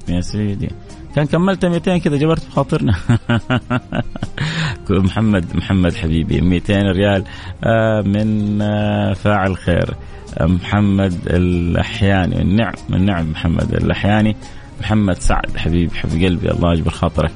يا 0.09 0.21
سيدي. 0.21 0.69
كان 1.15 1.25
كملت 1.25 1.65
200 1.65 1.97
كذا 1.97 2.17
جبرت 2.17 2.47
بخاطرنا 2.47 2.95
محمد 4.89 5.55
محمد 5.55 5.93
حبيبي 5.93 6.41
200 6.41 6.73
ريال 6.73 7.23
آه، 7.63 8.01
من 8.01 8.61
آه، 8.61 9.13
فاعل 9.13 9.57
خير. 9.57 9.93
محمد 10.41 11.13
الأحياني 11.27 12.41
النعم 12.41 12.73
النعم 12.93 13.31
محمد 13.31 13.73
الأحياني. 13.73 14.35
محمد 14.81 15.15
سعد 15.15 15.57
حبيب 15.57 15.93
حبيب 15.93 16.25
قلبي 16.25 16.51
الله 16.51 16.73
يجبر 16.73 16.91
خاطرك. 16.91 17.31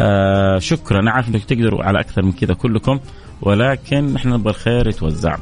آه 0.00 0.58
شكرا. 0.58 1.00
أنا 1.00 1.10
عارف 1.10 1.28
إنك 1.28 1.44
تقدروا 1.44 1.84
على 1.84 2.00
أكثر 2.00 2.22
من 2.22 2.32
كذا 2.32 2.54
كلكم. 2.54 2.98
ولكن 3.42 4.12
نحن 4.12 4.28
نبغى 4.28 4.50
الخير 4.50 4.88
يتوزع. 4.88 5.36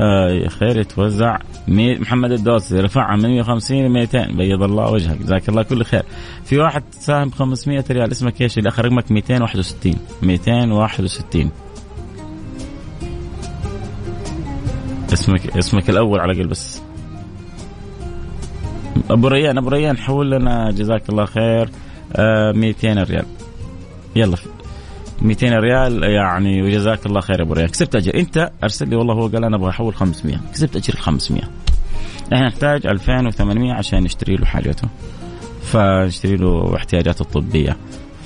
آه 0.00 0.48
خير 0.48 0.78
يتوزع. 0.78 1.38
محمد 1.68 2.32
الدوسي 2.32 2.80
رفعها 2.80 3.16
من 3.16 3.28
150 3.28 3.86
ل 3.86 3.88
200 3.88 4.26
بيض 4.26 4.62
الله 4.62 4.90
وجهك. 4.90 5.22
جزاك 5.22 5.48
الله 5.48 5.62
كل 5.62 5.84
خير. 5.84 6.02
في 6.44 6.58
واحد 6.58 6.82
ساهم 6.90 7.30
500 7.30 7.84
ريال. 7.90 8.10
اسمك 8.10 8.42
إيش؟ 8.42 8.58
اللي 8.58 8.68
أخر 8.68 8.84
رقمك 8.84 9.10
261 9.10 9.96
261 10.22 11.50
اسمك 15.12 15.56
اسمك 15.56 15.90
الأول 15.90 16.20
على 16.20 16.32
الأقل 16.32 16.48
بس. 16.48 16.82
أبو 19.10 19.28
ريان 19.28 19.58
أبو 19.58 19.68
ريان 19.68 19.98
حول 19.98 20.30
لنا 20.30 20.70
جزاك 20.70 21.08
الله 21.08 21.24
خير. 21.24 21.70
آه 22.16 22.52
200 22.52 23.02
ريال. 23.02 23.26
يلا. 24.16 24.36
200 25.22 25.58
ريال 25.58 26.02
يعني 26.02 26.62
وجزاك 26.62 27.06
الله 27.06 27.20
خير 27.20 27.38
يا 27.38 27.44
أبو 27.44 27.52
ريان 27.52 27.68
كسبت 27.68 27.96
أجر. 27.96 28.14
أنت 28.14 28.50
أرسل 28.62 28.88
لي 28.88 28.96
والله 28.96 29.14
هو 29.14 29.26
قال 29.26 29.44
أنا 29.44 29.56
أبغى 29.56 29.70
أحول 29.70 29.94
500 29.94 30.36
كسبت 30.52 30.76
أجر 30.76 30.96
500 30.96 31.42
إحنا 32.32 32.46
نحتاج 32.46 32.86
2800 32.86 33.72
عشان 33.72 34.02
نشتري 34.02 34.36
له 34.36 34.46
حاجته 34.46 34.88
فنشتري 35.62 36.36
له 36.36 36.76
احتياجاته 36.76 37.22
الطبية. 37.22 37.76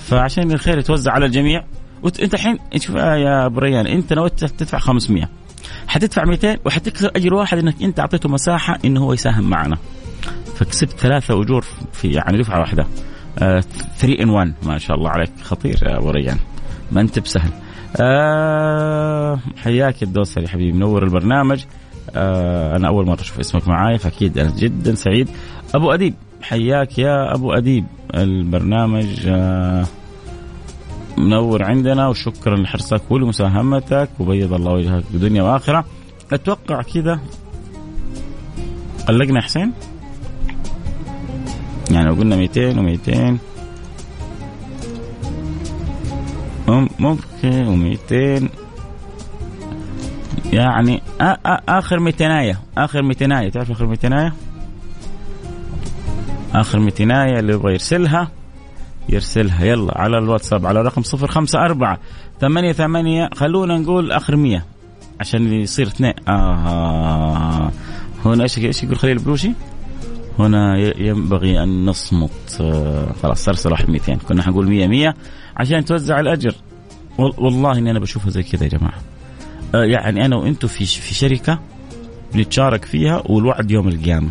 فعشان 0.05 0.53
الخير 0.53 0.79
يتوزع 0.79 1.13
على 1.13 1.27
الجميع. 1.27 1.65
وانت 2.03 2.35
الحين 2.35 2.59
شوف 2.77 2.95
يا 2.95 3.47
أبو 3.47 3.61
ريان 3.61 3.87
أنت 3.87 4.13
نويت 4.13 4.45
تدفع 4.45 4.79
500 4.79 5.29
حتدفع 5.87 6.25
200 6.25 6.59
وحتكسر 6.65 7.11
أجر 7.17 7.35
واحد 7.35 7.59
إنك 7.59 7.83
أنت 7.83 8.01
أعطيته 8.01 8.29
مساحة 8.29 8.79
إنه 8.85 9.01
هو 9.01 9.13
يساهم 9.13 9.51
معنا. 9.51 9.79
فكسبت 10.55 10.91
ثلاثة 10.91 11.43
أجور 11.43 11.65
في 11.93 12.09
يعني 12.09 12.39
دفعة 12.39 12.61
واحدة. 12.61 12.87
3 13.37 14.23
ان 14.23 14.31
1 14.31 14.55
ما 14.63 14.79
شاء 14.79 14.97
الله 14.97 15.11
عليك. 15.11 15.31
خطير 15.43 15.79
يا 15.83 15.99
أبو 15.99 16.11
ريان 16.11 16.39
ما 16.93 17.01
انت 17.01 17.19
بسهل 17.19 17.51
آه 18.01 19.39
حياك 19.57 20.03
الدوسري 20.03 20.49
حبيبي 20.49 20.73
منور 20.73 21.03
البرنامج. 21.05 21.65
آه 22.15 22.77
أنا 22.77 22.89
أول 22.89 23.07
مرة 23.07 23.21
أشوف 23.21 23.41
اسمك 23.41 23.69
معاي 23.69 23.99
فأكيد 23.99 24.39
أنا 24.39 24.51
جدا 24.57 24.95
سعيد. 24.95 25.29
أبو 25.75 25.91
أديب 25.93 26.15
حياك 26.43 26.99
يا 26.99 27.35
أبو 27.35 27.53
أديب. 27.53 27.85
البرنامج 28.15 29.07
آه، 29.27 29.85
منور 31.19 31.63
عندنا 31.65 32.09
وشكرا 32.09 32.57
لحرصك 32.57 33.11
ولمساهمتك 33.11 34.09
وبيض 34.21 34.53
الله 34.53 34.73
وجهك 34.73 35.05
بدنيا 35.15 35.43
واخره 35.43 35.85
أتوقع 36.33 36.83
كذا 36.83 37.21
قلقنا 39.09 39.41
حسين؟ 39.41 39.73
يعني 41.91 42.09
لو 42.09 42.15
قلنا 42.15 42.37
200 42.37 42.75
و200 42.75 43.35
ممكن 46.99 47.97
و200 48.09 48.43
يعني 50.53 51.03
آخر 51.69 52.01
ميتيناية. 52.01 52.61
آخر 52.79 53.03
ميتيناية. 53.03 53.51
تعرف 53.51 53.71
آخر 53.71 53.87
ميتيناية؟ 53.87 54.33
آخر 56.55 56.79
ميتيناية 56.79 57.41
اللي 57.41 57.53
يبغى 57.53 57.73
يرسلها 57.73 58.29
يرسلها. 59.09 59.65
يلا 59.65 60.01
على 60.01 60.19
الواتساب 60.19 60.67
على 60.67 60.83
رقم 60.83 61.03
صفر 61.03 61.27
خمسة 61.27 61.59
أربعة 61.59 61.99
ثمانية 62.41 62.73
ثمانية. 62.73 63.29
خلونا 63.35 63.79
نقول 63.79 64.13
آخر 64.13 64.37
مية 64.37 64.65
عشان 65.21 65.53
يصير 65.53 65.87
اثنين. 65.87 66.15
آه. 66.29 67.71
هنا 68.25 68.43
إيش 68.43 68.59
إيش 68.59 68.83
يقول 68.83 68.99
خليل 68.99 69.17
البلوشي؟ 69.17 69.53
هنا 70.39 70.79
ينبغي 70.99 71.63
أن 71.63 71.85
نصمت. 71.87 72.59
آه 72.61 73.13
خلاص 73.23 73.49
ارسل 73.49 73.71
واحد 73.73 73.91
200 73.91 74.15
كنا 74.29 74.43
حنقول 74.43 74.69
100 74.69 74.87
100 74.87 75.15
عشان 75.57 75.85
توزع 75.85 76.21
الأجر. 76.21 76.55
والله 77.19 77.79
إني 77.79 77.91
أنا 77.91 77.99
بشوفها 77.99 78.31
زي 78.31 78.43
كذا 78.43 78.65
يا 78.65 78.69
جماعة. 78.69 78.99
آه 79.75 79.85
يعني 79.85 80.27
أنا 80.27 80.37
وأنتم 80.37 80.69
في 80.69 80.85
في 80.85 81.15
شركة 81.15 81.59
بنتشارك 82.35 82.85
فيها 82.85 83.23
والوعد 83.27 83.71
يوم 83.71 83.89
القيامة. 83.89 84.31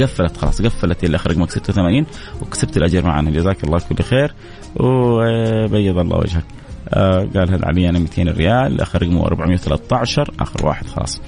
قفلت 0.00 0.36
خلاص 0.36 0.62
قفلت 0.62 1.04
اللي 1.04 1.16
اخرج 1.16 1.36
معك 1.36 1.50
86 1.50 2.06
وكسبت 2.42 2.76
الأجر 2.76 3.04
معنا 3.06 3.30
جزاك 3.30 3.64
الله 3.64 3.78
كل 3.78 4.04
خير. 4.04 4.34
وبيض 4.76 5.98
الله 5.98 6.16
وجهك. 6.18 6.44
آه 6.88 7.28
قال 7.34 7.50
هذا 7.50 7.66
علي 7.66 7.88
أنا 7.88 7.98
200 7.98 8.22
ريال. 8.22 8.80
آخر 8.80 9.02
رقمه 9.02 9.26
413 9.26 10.34
آخر 10.40 10.66
واحد 10.66 10.86
خلاص. 10.86 11.20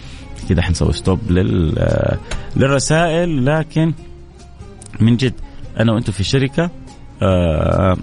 كذا 0.48 0.62
حنسوي 0.62 0.92
ستوب 0.92 1.31
لل 1.31 1.79
آه 1.79 2.18
للرسائل. 2.57 3.46
لكن 3.46 3.92
من 5.00 5.16
جد 5.16 5.35
أنا 5.81 5.92
وأنتم 5.92 6.12
في 6.12 6.24
شركة 6.24 6.70
آه 7.22 7.96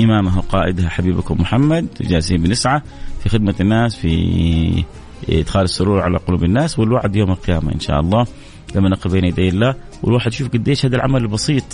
امامها 0.00 0.38
وقائدها 0.38 0.88
حبيبكم 0.88 1.40
محمد 1.40 1.86
جالسين 2.00 2.42
بنسعى 2.42 2.80
في 3.22 3.28
خدمة 3.28 3.54
الناس 3.60 3.96
في 3.96 4.84
إدخال 5.28 5.62
السرور 5.62 6.00
على 6.00 6.18
قلوب 6.18 6.44
الناس 6.44 6.78
والوعد 6.78 7.16
يوم 7.16 7.30
القيامة 7.30 7.72
إن 7.72 7.80
شاء 7.80 8.00
الله. 8.00 8.26
لما 8.74 8.88
نقف 8.88 9.12
بين 9.12 9.24
يدي 9.24 9.48
الله 9.48 9.74
والواحد 10.02 10.32
يشوف 10.32 10.48
قديش 10.48 10.86
هذا 10.86 10.96
العمل 10.96 11.22
البسيط 11.22 11.64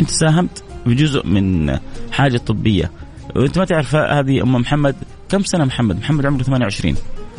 أنت 0.00 0.10
ساهمت 0.10 0.64
بجزء 0.86 1.26
من 1.26 1.78
حاجة 2.12 2.36
طبية. 2.36 2.90
وأنت 3.36 3.58
ما 3.58 3.64
تعرف 3.64 3.94
هذه 3.94 4.42
أم 4.42 4.52
محمد 4.52 4.96
كم 5.28 5.42
سنة 5.42 5.64
محمد؟ 5.64 5.96
محمد 5.98 6.26
عمره 6.26 6.42
28 6.42 6.96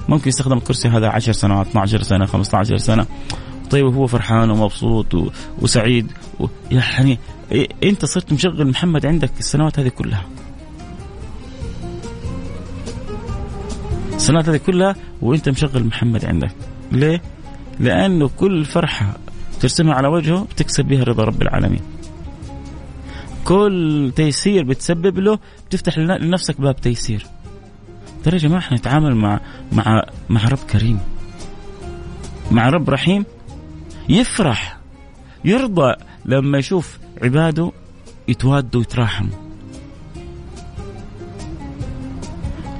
ممكن 0.09 0.29
يستخدم 0.29 0.57
الكرسي 0.57 0.87
هذا 0.87 1.07
10 1.07 1.31
سنوات 1.33 1.67
12 1.67 2.01
سنة 2.01 2.25
15 2.25 2.77
سنة. 2.77 3.05
طيب 3.69 3.85
وهو 3.85 4.07
فرحان 4.07 4.51
ومبسوط 4.51 5.15
و... 5.15 5.29
وسعيد 5.61 6.11
و... 6.39 6.45
يعني 6.71 7.17
إنت 7.83 8.05
صرت 8.05 8.33
مشغل 8.33 8.67
محمد 8.67 9.05
عندك 9.05 9.31
السنوات 9.39 9.79
هذه 9.79 9.87
كلها. 9.87 10.25
السنوات 14.15 14.49
هذه 14.49 14.57
كلها 14.57 14.95
وإنت 15.21 15.49
مشغل 15.49 15.83
محمد 15.83 16.25
عندك. 16.25 16.51
ليه؟ 16.91 17.21
لأنه 17.79 18.29
كل 18.37 18.65
فرحة 18.65 19.17
ترسمها 19.59 19.93
على 19.93 20.07
وجهه 20.07 20.43
بتكسب 20.43 20.85
بها 20.85 21.03
رضا 21.03 21.23
رب 21.23 21.41
العالمين. 21.41 21.81
كل 23.45 24.11
تيسير 24.15 24.63
بتسبب 24.63 25.19
له 25.19 25.39
بتفتح 25.67 25.97
لنفسك 25.97 26.61
باب 26.61 26.75
تيسير. 26.75 27.25
ترى 28.23 28.33
يا 28.33 28.41
جماعة 28.41 28.59
إحنا 28.59 28.77
نتعامل 28.77 29.15
مع 29.15 29.39
مع 29.71 30.03
مع 30.29 30.47
رب 30.47 30.57
كريم. 30.57 30.99
مع 32.51 32.69
رب 32.69 32.89
رحيم 32.89 33.25
يفرح 34.09 34.77
يرضى 35.45 35.95
لما 36.25 36.57
يشوف 36.57 36.99
عباده 37.21 37.71
يتوادوا 38.27 38.79
ويتراحموا. 38.79 39.37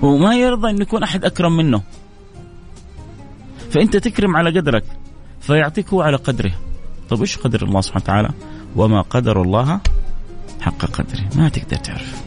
وما 0.02 0.36
يرضى 0.36 0.70
إنه 0.70 0.82
يكون 0.82 1.04
أحد 1.04 1.26
أكرم 1.26 1.58
منه. 1.58 1.82
فأنت 3.72 3.98
تكرم 3.98 4.36
على 4.36 4.60
قدرك 4.60 4.84
فيعطيك 5.42 5.90
هو 5.90 6.02
على 6.02 6.18
قدره. 6.18 6.52
طيب 7.10 7.22
إيش 7.22 7.38
قدر 7.38 7.64
الله 7.64 7.82
سبحانه 7.82 8.04
وتعالى؟ 8.04 8.30
وما 8.76 9.02
قدر 9.02 9.42
الله 9.42 9.80
حق 10.62 10.86
قدره. 10.86 11.30
ما 11.36 11.50
تقدر 11.50 11.78
تعرف 11.78 12.24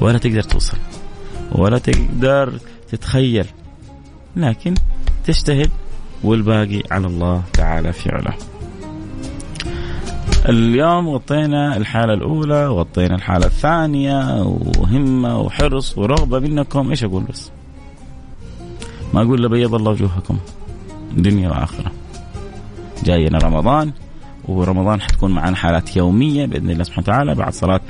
ولا 0.00 0.18
تقدر 0.18 0.42
توصل 0.42 0.78
ولا 1.52 1.78
تقدر 1.78 2.58
تتخيل. 2.88 3.46
لكن 4.36 4.74
تجتهد 5.26 5.70
والباقي 6.24 6.82
على 6.90 7.06
الله 7.06 7.42
تعالى 7.52 7.92
فعله. 7.92 8.34
اليوم 10.48 11.08
غطينا 11.08 11.76
الحالة 11.76 12.14
الأولى 12.14 12.66
وغطينا 12.66 13.14
الحالة 13.14 13.46
الثانية 13.46 14.42
وهمة 14.78 15.40
وحرص 15.40 15.98
ورغبة 15.98 16.38
منكم. 16.38 16.90
إيش 16.90 17.04
أقول 17.04 17.22
بس؟ 17.22 17.50
ما 19.14 19.22
أقول 19.22 19.42
لبيض 19.42 19.74
الله 19.74 19.90
وجوهكم 19.90 20.38
دنيا 21.16 21.48
وآخرة. 21.48 21.92
جاينا 23.04 23.38
رمضان 23.38 23.92
ورمضان 24.48 25.00
حتكون 25.00 25.30
معنا 25.30 25.56
حالات 25.56 25.96
يومية 25.96 26.46
بإذن 26.46 26.70
الله 26.70 26.84
سبحانه 26.84 27.04
وتعالى 27.08 27.34
بعد 27.34 27.52
صلاة 27.52 27.80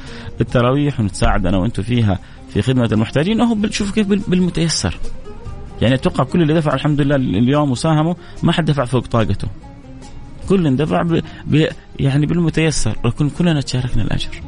التراويح 0.40 1.00
ونتساعد 1.00 1.46
أنا 1.46 1.58
وأنتم 1.58 1.82
فيها 1.82 2.18
في 2.48 2.62
خدمة 2.62 2.88
المحتاجين. 2.92 3.40
أهو 3.40 3.56
شوفوا 3.70 3.94
كيف 3.94 4.06
بالمتيسر. 4.06 4.98
يعني 5.82 5.94
أتوقع 5.94 6.24
كل 6.24 6.42
اللي 6.42 6.54
دفع 6.54 6.74
الحمد 6.74 7.00
لله 7.00 7.16
اليوم 7.16 7.70
وساهموا 7.70 8.14
ما 8.42 8.52
حد 8.52 8.64
دفع 8.64 8.84
فوق 8.84 9.06
طاقته. 9.06 9.48
كل 10.48 10.76
دفع 10.76 11.02
ب... 11.02 11.22
ب... 11.46 11.66
يعني 12.00 12.26
بالمتيسر 12.26 12.96
لكن 13.04 13.30
كلنا 13.30 13.60
تشاركنا 13.60 14.02
الأجر. 14.02 14.42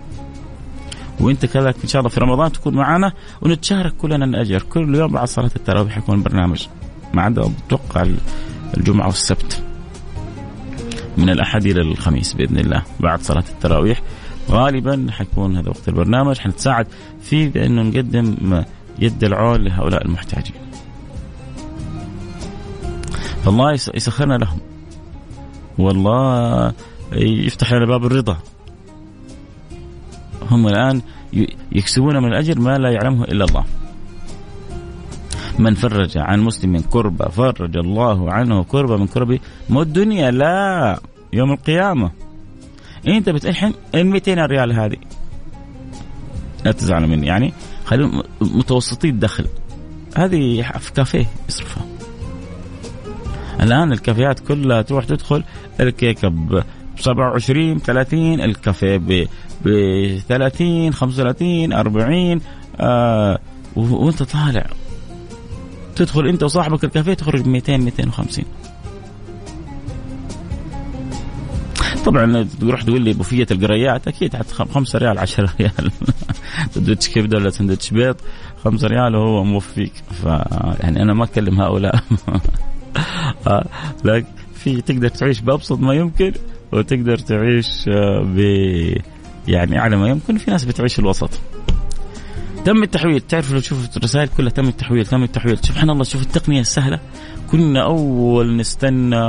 وأنت 1.21 1.47
كذلك 1.47 1.77
إن 1.83 1.88
شاء 1.88 2.01
الله 2.01 2.11
في 2.11 2.21
رمضان 2.21 2.53
تكون 2.53 2.75
معنا 2.75 3.12
ونتشارك 3.42 3.97
كلنا 3.97 4.25
الأجر. 4.25 4.62
كل 4.62 4.95
يوم 4.95 5.12
بعد 5.12 5.29
صلاة 5.29 5.51
التراويح 5.57 5.99
يكون 5.99 6.23
برنامج 6.23 6.66
ما 7.14 7.23
عدا 7.23 7.51
أتوقع 7.66 8.07
الجمعة 8.77 9.07
والسبت. 9.07 9.62
من 11.18 11.31
الاحد 11.31 11.66
إلى 11.66 11.81
الخميس 11.81 12.33
بإذن 12.35 12.59
الله 12.59 12.83
بعد 13.01 13.21
صلاة 13.21 13.45
التراويح. 13.51 14.03
غالبا 14.51 15.07
حيكون 15.11 15.57
هذا 15.57 15.68
وقت 15.68 15.88
البرنامج. 15.88 16.38
حنتساعد 16.38 16.87
فيه 17.23 17.49
بأنه 17.49 17.83
نقدم 17.83 18.64
يد 18.99 19.25
العون 19.25 19.61
لهؤلاء 19.64 20.05
المحتاجين. 20.05 20.62
فالله 23.44 23.72
يسخرنا 23.72 24.35
لهم. 24.35 24.59
والله 25.78 26.72
يفتح 27.12 27.72
لنا 27.72 27.87
باب 27.87 28.05
الرضا. 28.05 28.37
هم 30.50 30.68
الآن 30.68 31.02
يكسبون 31.72 32.16
من 32.16 32.28
الأجر 32.28 32.61
ما 32.61 32.78
لا 32.78 32.90
يعلمه 32.90 33.24
إلا 33.24 33.44
الله. 33.44 33.64
من 35.59 35.74
فرج 35.74 36.18
عن 36.18 36.40
مسلم 36.40 36.81
كربة 36.81 37.28
فرج 37.28 37.76
الله 37.76 38.33
عنه 38.33 38.64
كربة 38.64 38.96
من 38.96 39.07
كرب 39.07 39.38
مو 39.70 39.83
الدنيا 39.83 40.31
لا 40.31 41.00
يوم 41.33 41.52
القيامة 41.52 42.11
أنت 43.09 43.28
بتلحن 43.28 43.74
ال 43.94 44.07
200 44.07 44.46
ريال 44.46 44.72
هذه 44.72 44.96
لا 46.64 46.72
تزعلوا 46.72 47.09
مني 47.09 47.26
يعني 47.26 47.52
خليهم 47.85 48.22
متوسطي 48.40 49.09
الدخل 49.09 49.46
هذه 50.16 50.62
في 50.78 50.92
كافيه 50.92 51.26
يصرفها 51.48 51.91
الآن 53.61 53.93
الكافيهات 53.93 54.41
كلها 54.41 54.83
تروح 54.83 55.05
تدخل 55.05 55.45
الكيكة 55.81 56.29
ب 56.29 56.62
27 57.01 57.79
30 57.79 58.41
الكافيه 58.41 58.97
ب 58.97 59.27
ب 59.65 59.69
30 60.29 60.93
35 60.93 61.73
40 61.73 62.41
آه 62.81 63.38
وانت 63.77 64.23
طالع. 64.23 64.67
تدخل 65.97 66.27
انت 66.27 66.43
وصاحبك 66.43 66.85
الكافيه 66.85 67.15
تخرج 67.15 67.41
ب 67.41 67.49
200 67.49 67.77
250 67.77 68.45
طبعا 72.05 72.49
تروح 72.61 72.83
تقول 72.83 73.03
لي 73.03 73.12
بوفيه 73.12 73.47
القريات 73.51 74.09
أكيد 74.09 74.37
حتى 74.37 74.55
5 74.55 74.99
ريال 74.99 75.19
10 75.19 75.51
ريال. 75.61 75.91
سندوتش 76.75 77.09
كبده 77.09 77.37
ولا 77.38 77.51
سندوتش 77.51 77.91
بيض 77.91 78.17
5 78.65 78.88
ريال 78.88 79.17
وهو 79.17 79.45
موفيك. 79.45 79.93
ف 80.23 80.25
يعني 80.81 81.03
أنا 81.03 81.15
ما 81.15 81.25
أكلم 81.25 81.61
هؤلاء. 81.61 82.01
لكن 84.05 84.26
في 84.55 84.81
تقدر 84.81 85.09
تعيش 85.09 85.40
بأبسط 85.40 85.78
ما 85.78 85.94
يمكن 85.94 86.33
وتقدر 86.72 87.18
تعيش 87.18 87.88
آه، 87.88 88.22
ب 88.22 88.38
يعني 89.48 89.78
اعلى 89.78 89.96
ما 89.96 90.09
يمكن. 90.09 90.38
في 90.38 90.50
ناس 90.50 90.64
بتعيش 90.64 90.98
الوسط. 90.98 91.31
تم 92.64 92.83
التحويل. 92.83 93.20
تعرف 93.20 93.52
لو 93.52 93.61
تشوف 93.61 93.96
الرسائل 93.96 94.28
كلها 94.28 94.50
تم 94.50 94.68
التحويل 94.68 95.07
تم 95.07 95.22
التحويل. 95.22 95.59
سبحان 95.59 95.90
الله 95.90 96.05
شوف 96.05 96.22
التقنية 96.22 96.61
السهلة. 96.61 97.00
كنا 97.50 97.83
أول 97.83 98.57
نستنى 98.57 99.20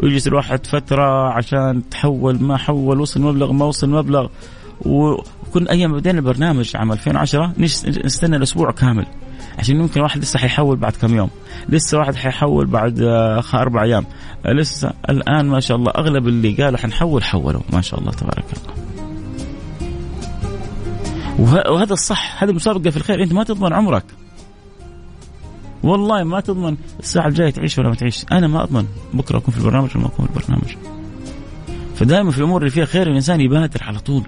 ويجلس 0.00 0.26
الواحد 0.28 0.66
فترة 0.66 1.32
عشان 1.32 1.88
تحول 1.90 2.42
ما 2.42 2.56
حول 2.56 3.00
وصل 3.00 3.20
مبلغ 3.20 3.52
ما 3.52 3.64
وصل 3.64 3.90
مبلغ. 3.90 4.28
وكنا 4.80 5.70
أيام 5.70 5.92
بدينا 5.92 6.18
البرنامج 6.18 6.76
عام 6.76 6.92
2010 6.92 7.52
نستنى 8.04 8.36
الأسبوع 8.36 8.70
كامل. 8.70 9.06
عشان 9.58 9.78
ممكن 9.78 10.00
واحد 10.00 10.22
لسه 10.22 10.38
حيحول 10.38 10.76
بعد 10.76 10.92
كم 10.92 11.16
يوم. 11.16 11.30
لسه 11.68 11.98
واحد 11.98 12.14
حيحول 12.14 12.66
بعد 12.66 13.00
آه، 13.00 13.42
أربع 13.54 13.82
أيام. 13.82 14.04
لسه 14.46 14.92
الآن 15.08 15.46
ما 15.46 15.60
شاء 15.60 15.76
الله 15.76 15.92
أغلب 15.92 16.28
اللي 16.28 16.52
قالوا 16.52 16.78
حنحول 16.78 17.24
حولوا. 17.24 17.60
ما 17.72 17.80
شاء 17.80 18.00
الله 18.00 18.12
تبارك 18.12 18.44
الله. 18.56 18.88
وهذا 21.72 21.92
الصح. 21.92 22.42
هذه 22.42 22.52
مسابقة 22.52 22.90
في 22.90 22.96
الخير. 22.96 23.22
أنت 23.22 23.32
ما 23.32 23.44
تضمن 23.44 23.72
عمرك. 23.72 24.04
والله 25.82 26.24
ما 26.24 26.40
تضمن 26.40 26.76
الساعة 27.00 27.28
الجاية 27.28 27.50
تعيش 27.50 27.78
ولا 27.78 27.88
ما 27.88 27.94
تعيش. 27.94 28.24
أنا 28.32 28.46
ما 28.46 28.62
أضمن. 28.62 28.86
بكرة 29.14 29.38
أكون 29.38 29.54
في 29.54 29.60
البرنامج 29.60 29.90
ولا 29.94 30.00
ما 30.00 30.06
أكون 30.06 30.26
في 30.26 30.36
البرنامج. 30.36 30.76
فدائما 31.94 32.30
في 32.30 32.38
الأمور 32.38 32.60
اللي 32.60 32.70
فيها 32.70 32.84
خير 32.84 33.06
الإنسان 33.06 33.40
يبادر 33.40 33.82
على 33.82 33.98
طول. 33.98 34.22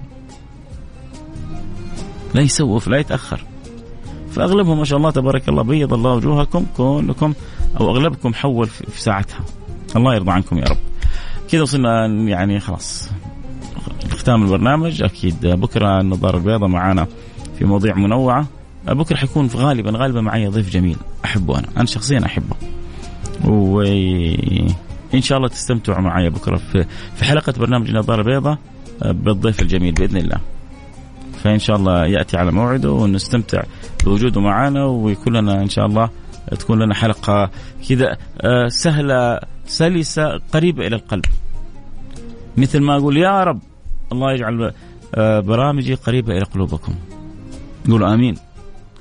لا 2.34 2.40
يسوف 2.40 2.88
لا 2.88 2.98
يتأخر. 2.98 3.44
فأغلبهم 4.30 4.78
ما 4.78 4.84
شاء 4.84 4.98
الله 4.98 5.10
تبارك 5.10 5.48
الله 5.48 5.62
بيض 5.62 5.92
الله 5.92 6.14
وجوهكم 6.14 6.66
كلكم 6.76 7.34
أو 7.80 7.90
أغلبكم 7.90 8.34
حول 8.34 8.66
في 8.66 9.00
ساعتها. 9.00 9.40
الله 9.96 10.14
يرضى 10.14 10.30
عنكم 10.30 10.58
يا 10.58 10.64
رب. 10.64 10.76
كذا 11.50 11.62
وصلنا 11.62 12.06
يعني 12.06 12.60
خلاص. 12.60 13.10
ختام 14.10 14.42
البرنامج. 14.42 15.02
أكيد 15.02 15.46
بكرة 15.46 16.00
النظارة 16.00 16.36
البيضاء 16.36 16.68
معانا 16.68 17.06
في 17.58 17.64
مواضيع 17.64 17.94
منوعة. 17.94 18.46
بكرة 18.86 19.16
حيكون 19.16 19.46
غالبا 19.56 19.90
غالبا 19.98 20.20
معي 20.20 20.46
ضيف 20.46 20.70
جميل. 20.70 20.96
أحبه 21.24 21.58
أنا. 21.58 21.68
أنا 21.76 21.86
شخصيا 21.86 22.26
أحبه. 22.26 22.56
وإن 23.44 25.20
شاء 25.20 25.38
الله 25.38 25.48
تستمتعوا 25.48 26.00
معي 26.00 26.30
بكرة 26.30 26.56
في 27.16 27.24
حلقة 27.24 27.52
برنامج 27.58 27.88
النظارة 27.88 28.20
البيضاء 28.20 28.58
بالضيف 29.04 29.62
الجميل 29.62 29.92
بإذن 29.92 30.16
الله. 30.16 30.38
فإن 31.42 31.58
شاء 31.58 31.76
الله 31.76 32.06
يأتي 32.06 32.36
على 32.36 32.52
موعده 32.52 32.92
ونستمتع 32.92 33.62
بوجوده 34.04 34.40
معنا 34.40 34.84
ويكون 34.84 35.36
لنا 35.36 35.62
إن 35.62 35.68
شاء 35.68 35.86
الله 35.86 36.10
تكون 36.58 36.82
لنا 36.82 36.94
حلقة 36.94 37.50
كذا 37.88 38.16
آه، 38.40 38.68
سهلة 38.68 39.40
سلسة 39.66 40.38
قريبة 40.52 40.86
إلى 40.86 40.96
القلب. 40.96 41.24
مثل 42.56 42.80
ما 42.80 42.96
أقول 42.96 43.16
يا 43.16 43.44
رب 43.44 43.60
الله 44.12 44.32
يجعل 44.32 44.72
آه، 45.14 45.40
برامجي 45.40 45.94
قريبة 45.94 46.32
إلى 46.32 46.44
قلوبكم. 46.44 46.94
قولوا 47.88 48.14
آمين. 48.14 48.36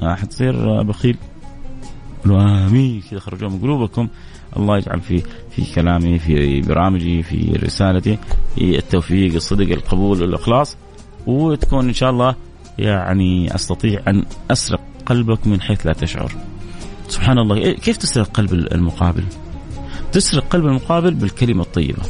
حتصير 0.01 0.83
بخيل 0.83 1.17
قولوا 2.23 2.67
آمين. 2.67 3.03
كذا 3.11 3.19
خرجوا 3.19 3.49
من 3.49 3.59
قلوبكم. 3.59 4.07
الله 4.57 4.77
يجعل 4.77 5.01
في 5.01 5.23
في 5.51 5.73
كلامي 5.75 6.19
في 6.19 6.61
برامجي 6.61 7.23
في 7.23 7.59
رسالتي 7.63 8.17
التوفيق 8.57 9.33
الصدق 9.35 9.71
القبول 9.71 10.23
الإخلاص. 10.23 10.77
وتكون 11.29 11.87
إن 11.87 11.93
شاء 11.93 12.09
الله 12.09 12.35
يعني 12.79 13.55
أستطيع 13.55 14.01
أن 14.07 14.25
أسرق 14.51 14.81
قلبك 15.05 15.47
من 15.47 15.61
حيث 15.61 15.85
لا 15.87 15.93
تشعر. 15.93 16.31
سبحان 17.07 17.39
الله. 17.39 17.55
إيه، 17.55 17.75
كيف 17.75 17.97
تسرق 17.97 18.27
قلب 18.27 18.53
المقابل؟ 18.53 19.23
تسرق 20.11 20.43
قلب 20.47 20.65
المقابل 20.65 21.13
بالكلمة 21.13 21.63
الطيبة. 21.63 22.03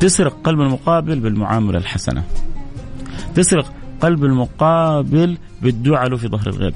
تسرق 0.00 0.36
قلب 0.44 0.60
المقابل 0.60 1.20
بالمعاملة 1.20 1.78
الحسنة. 1.78 2.24
تسرق 3.34 3.72
قلب 4.00 4.24
المقابل 4.24 5.38
بالدعاء 5.62 6.08
له 6.08 6.16
في 6.16 6.28
ظهر 6.28 6.46
الغيب. 6.46 6.74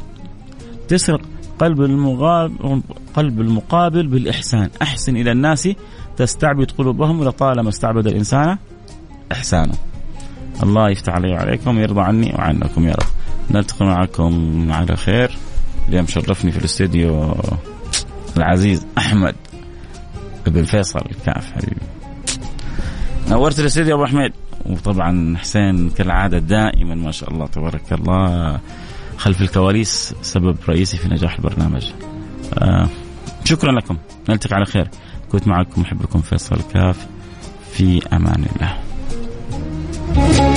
تسرق 0.88 1.20
قلب 1.58 1.82
المقابل 1.82 2.82
قلب 3.14 3.40
المقابل 3.40 4.06
بالإحسان. 4.06 4.70
أحسن 4.82 5.16
إلى 5.16 5.32
الناس 5.32 5.68
تستعبد 6.16 6.70
قلوبهم 6.70 7.24
لطالما 7.24 7.68
استعبد 7.68 8.06
الإنسان 8.06 8.58
إحسانه. 9.32 9.91
الله 10.62 10.90
يفتح 10.90 11.12
علي 11.12 11.32
وعليكم 11.32 11.76
ويرضى 11.76 12.00
عني 12.00 12.32
وعنكم 12.34 12.84
يا 12.84 12.92
رب. 12.92 13.06
نلتقي 13.50 13.86
معكم 13.86 14.66
على 14.72 14.96
خير. 14.96 15.30
اليوم 15.88 16.06
شرفني 16.06 16.52
في 16.52 16.58
الاستديو 16.58 17.34
العزيز 18.36 18.86
أحمد 18.98 19.34
بن 20.46 20.64
فيصل. 20.64 21.00
الكاف 21.10 21.52
حبيبي. 21.52 21.82
نورت 23.28 23.60
الاستديو 23.60 23.96
أبو 23.96 24.06
حميد 24.06 24.32
وطبعا 24.66 25.36
حسين 25.38 25.90
كالعادة 25.90 26.38
دائما 26.38 26.94
ما 26.94 27.10
شاء 27.10 27.30
الله 27.30 27.46
تبارك 27.46 27.92
الله 27.92 28.60
خلف 29.16 29.40
الكواليس 29.40 30.14
سبب 30.22 30.56
رئيسي 30.68 30.96
في 30.96 31.08
نجاح 31.08 31.36
البرنامج. 31.36 31.92
آه 32.58 32.88
شكرا 33.44 33.72
لكم. 33.72 33.96
نلتقي 34.28 34.56
على 34.56 34.64
خير. 34.64 34.88
كنت 35.32 35.48
معكم 35.48 35.80
محبكم 35.80 36.20
فيصل 36.20 36.58
كاف. 36.74 37.06
في 37.72 38.02
أمان 38.12 38.44
الله. 38.56 38.78
Thank 40.14 40.40
you. 40.46 40.51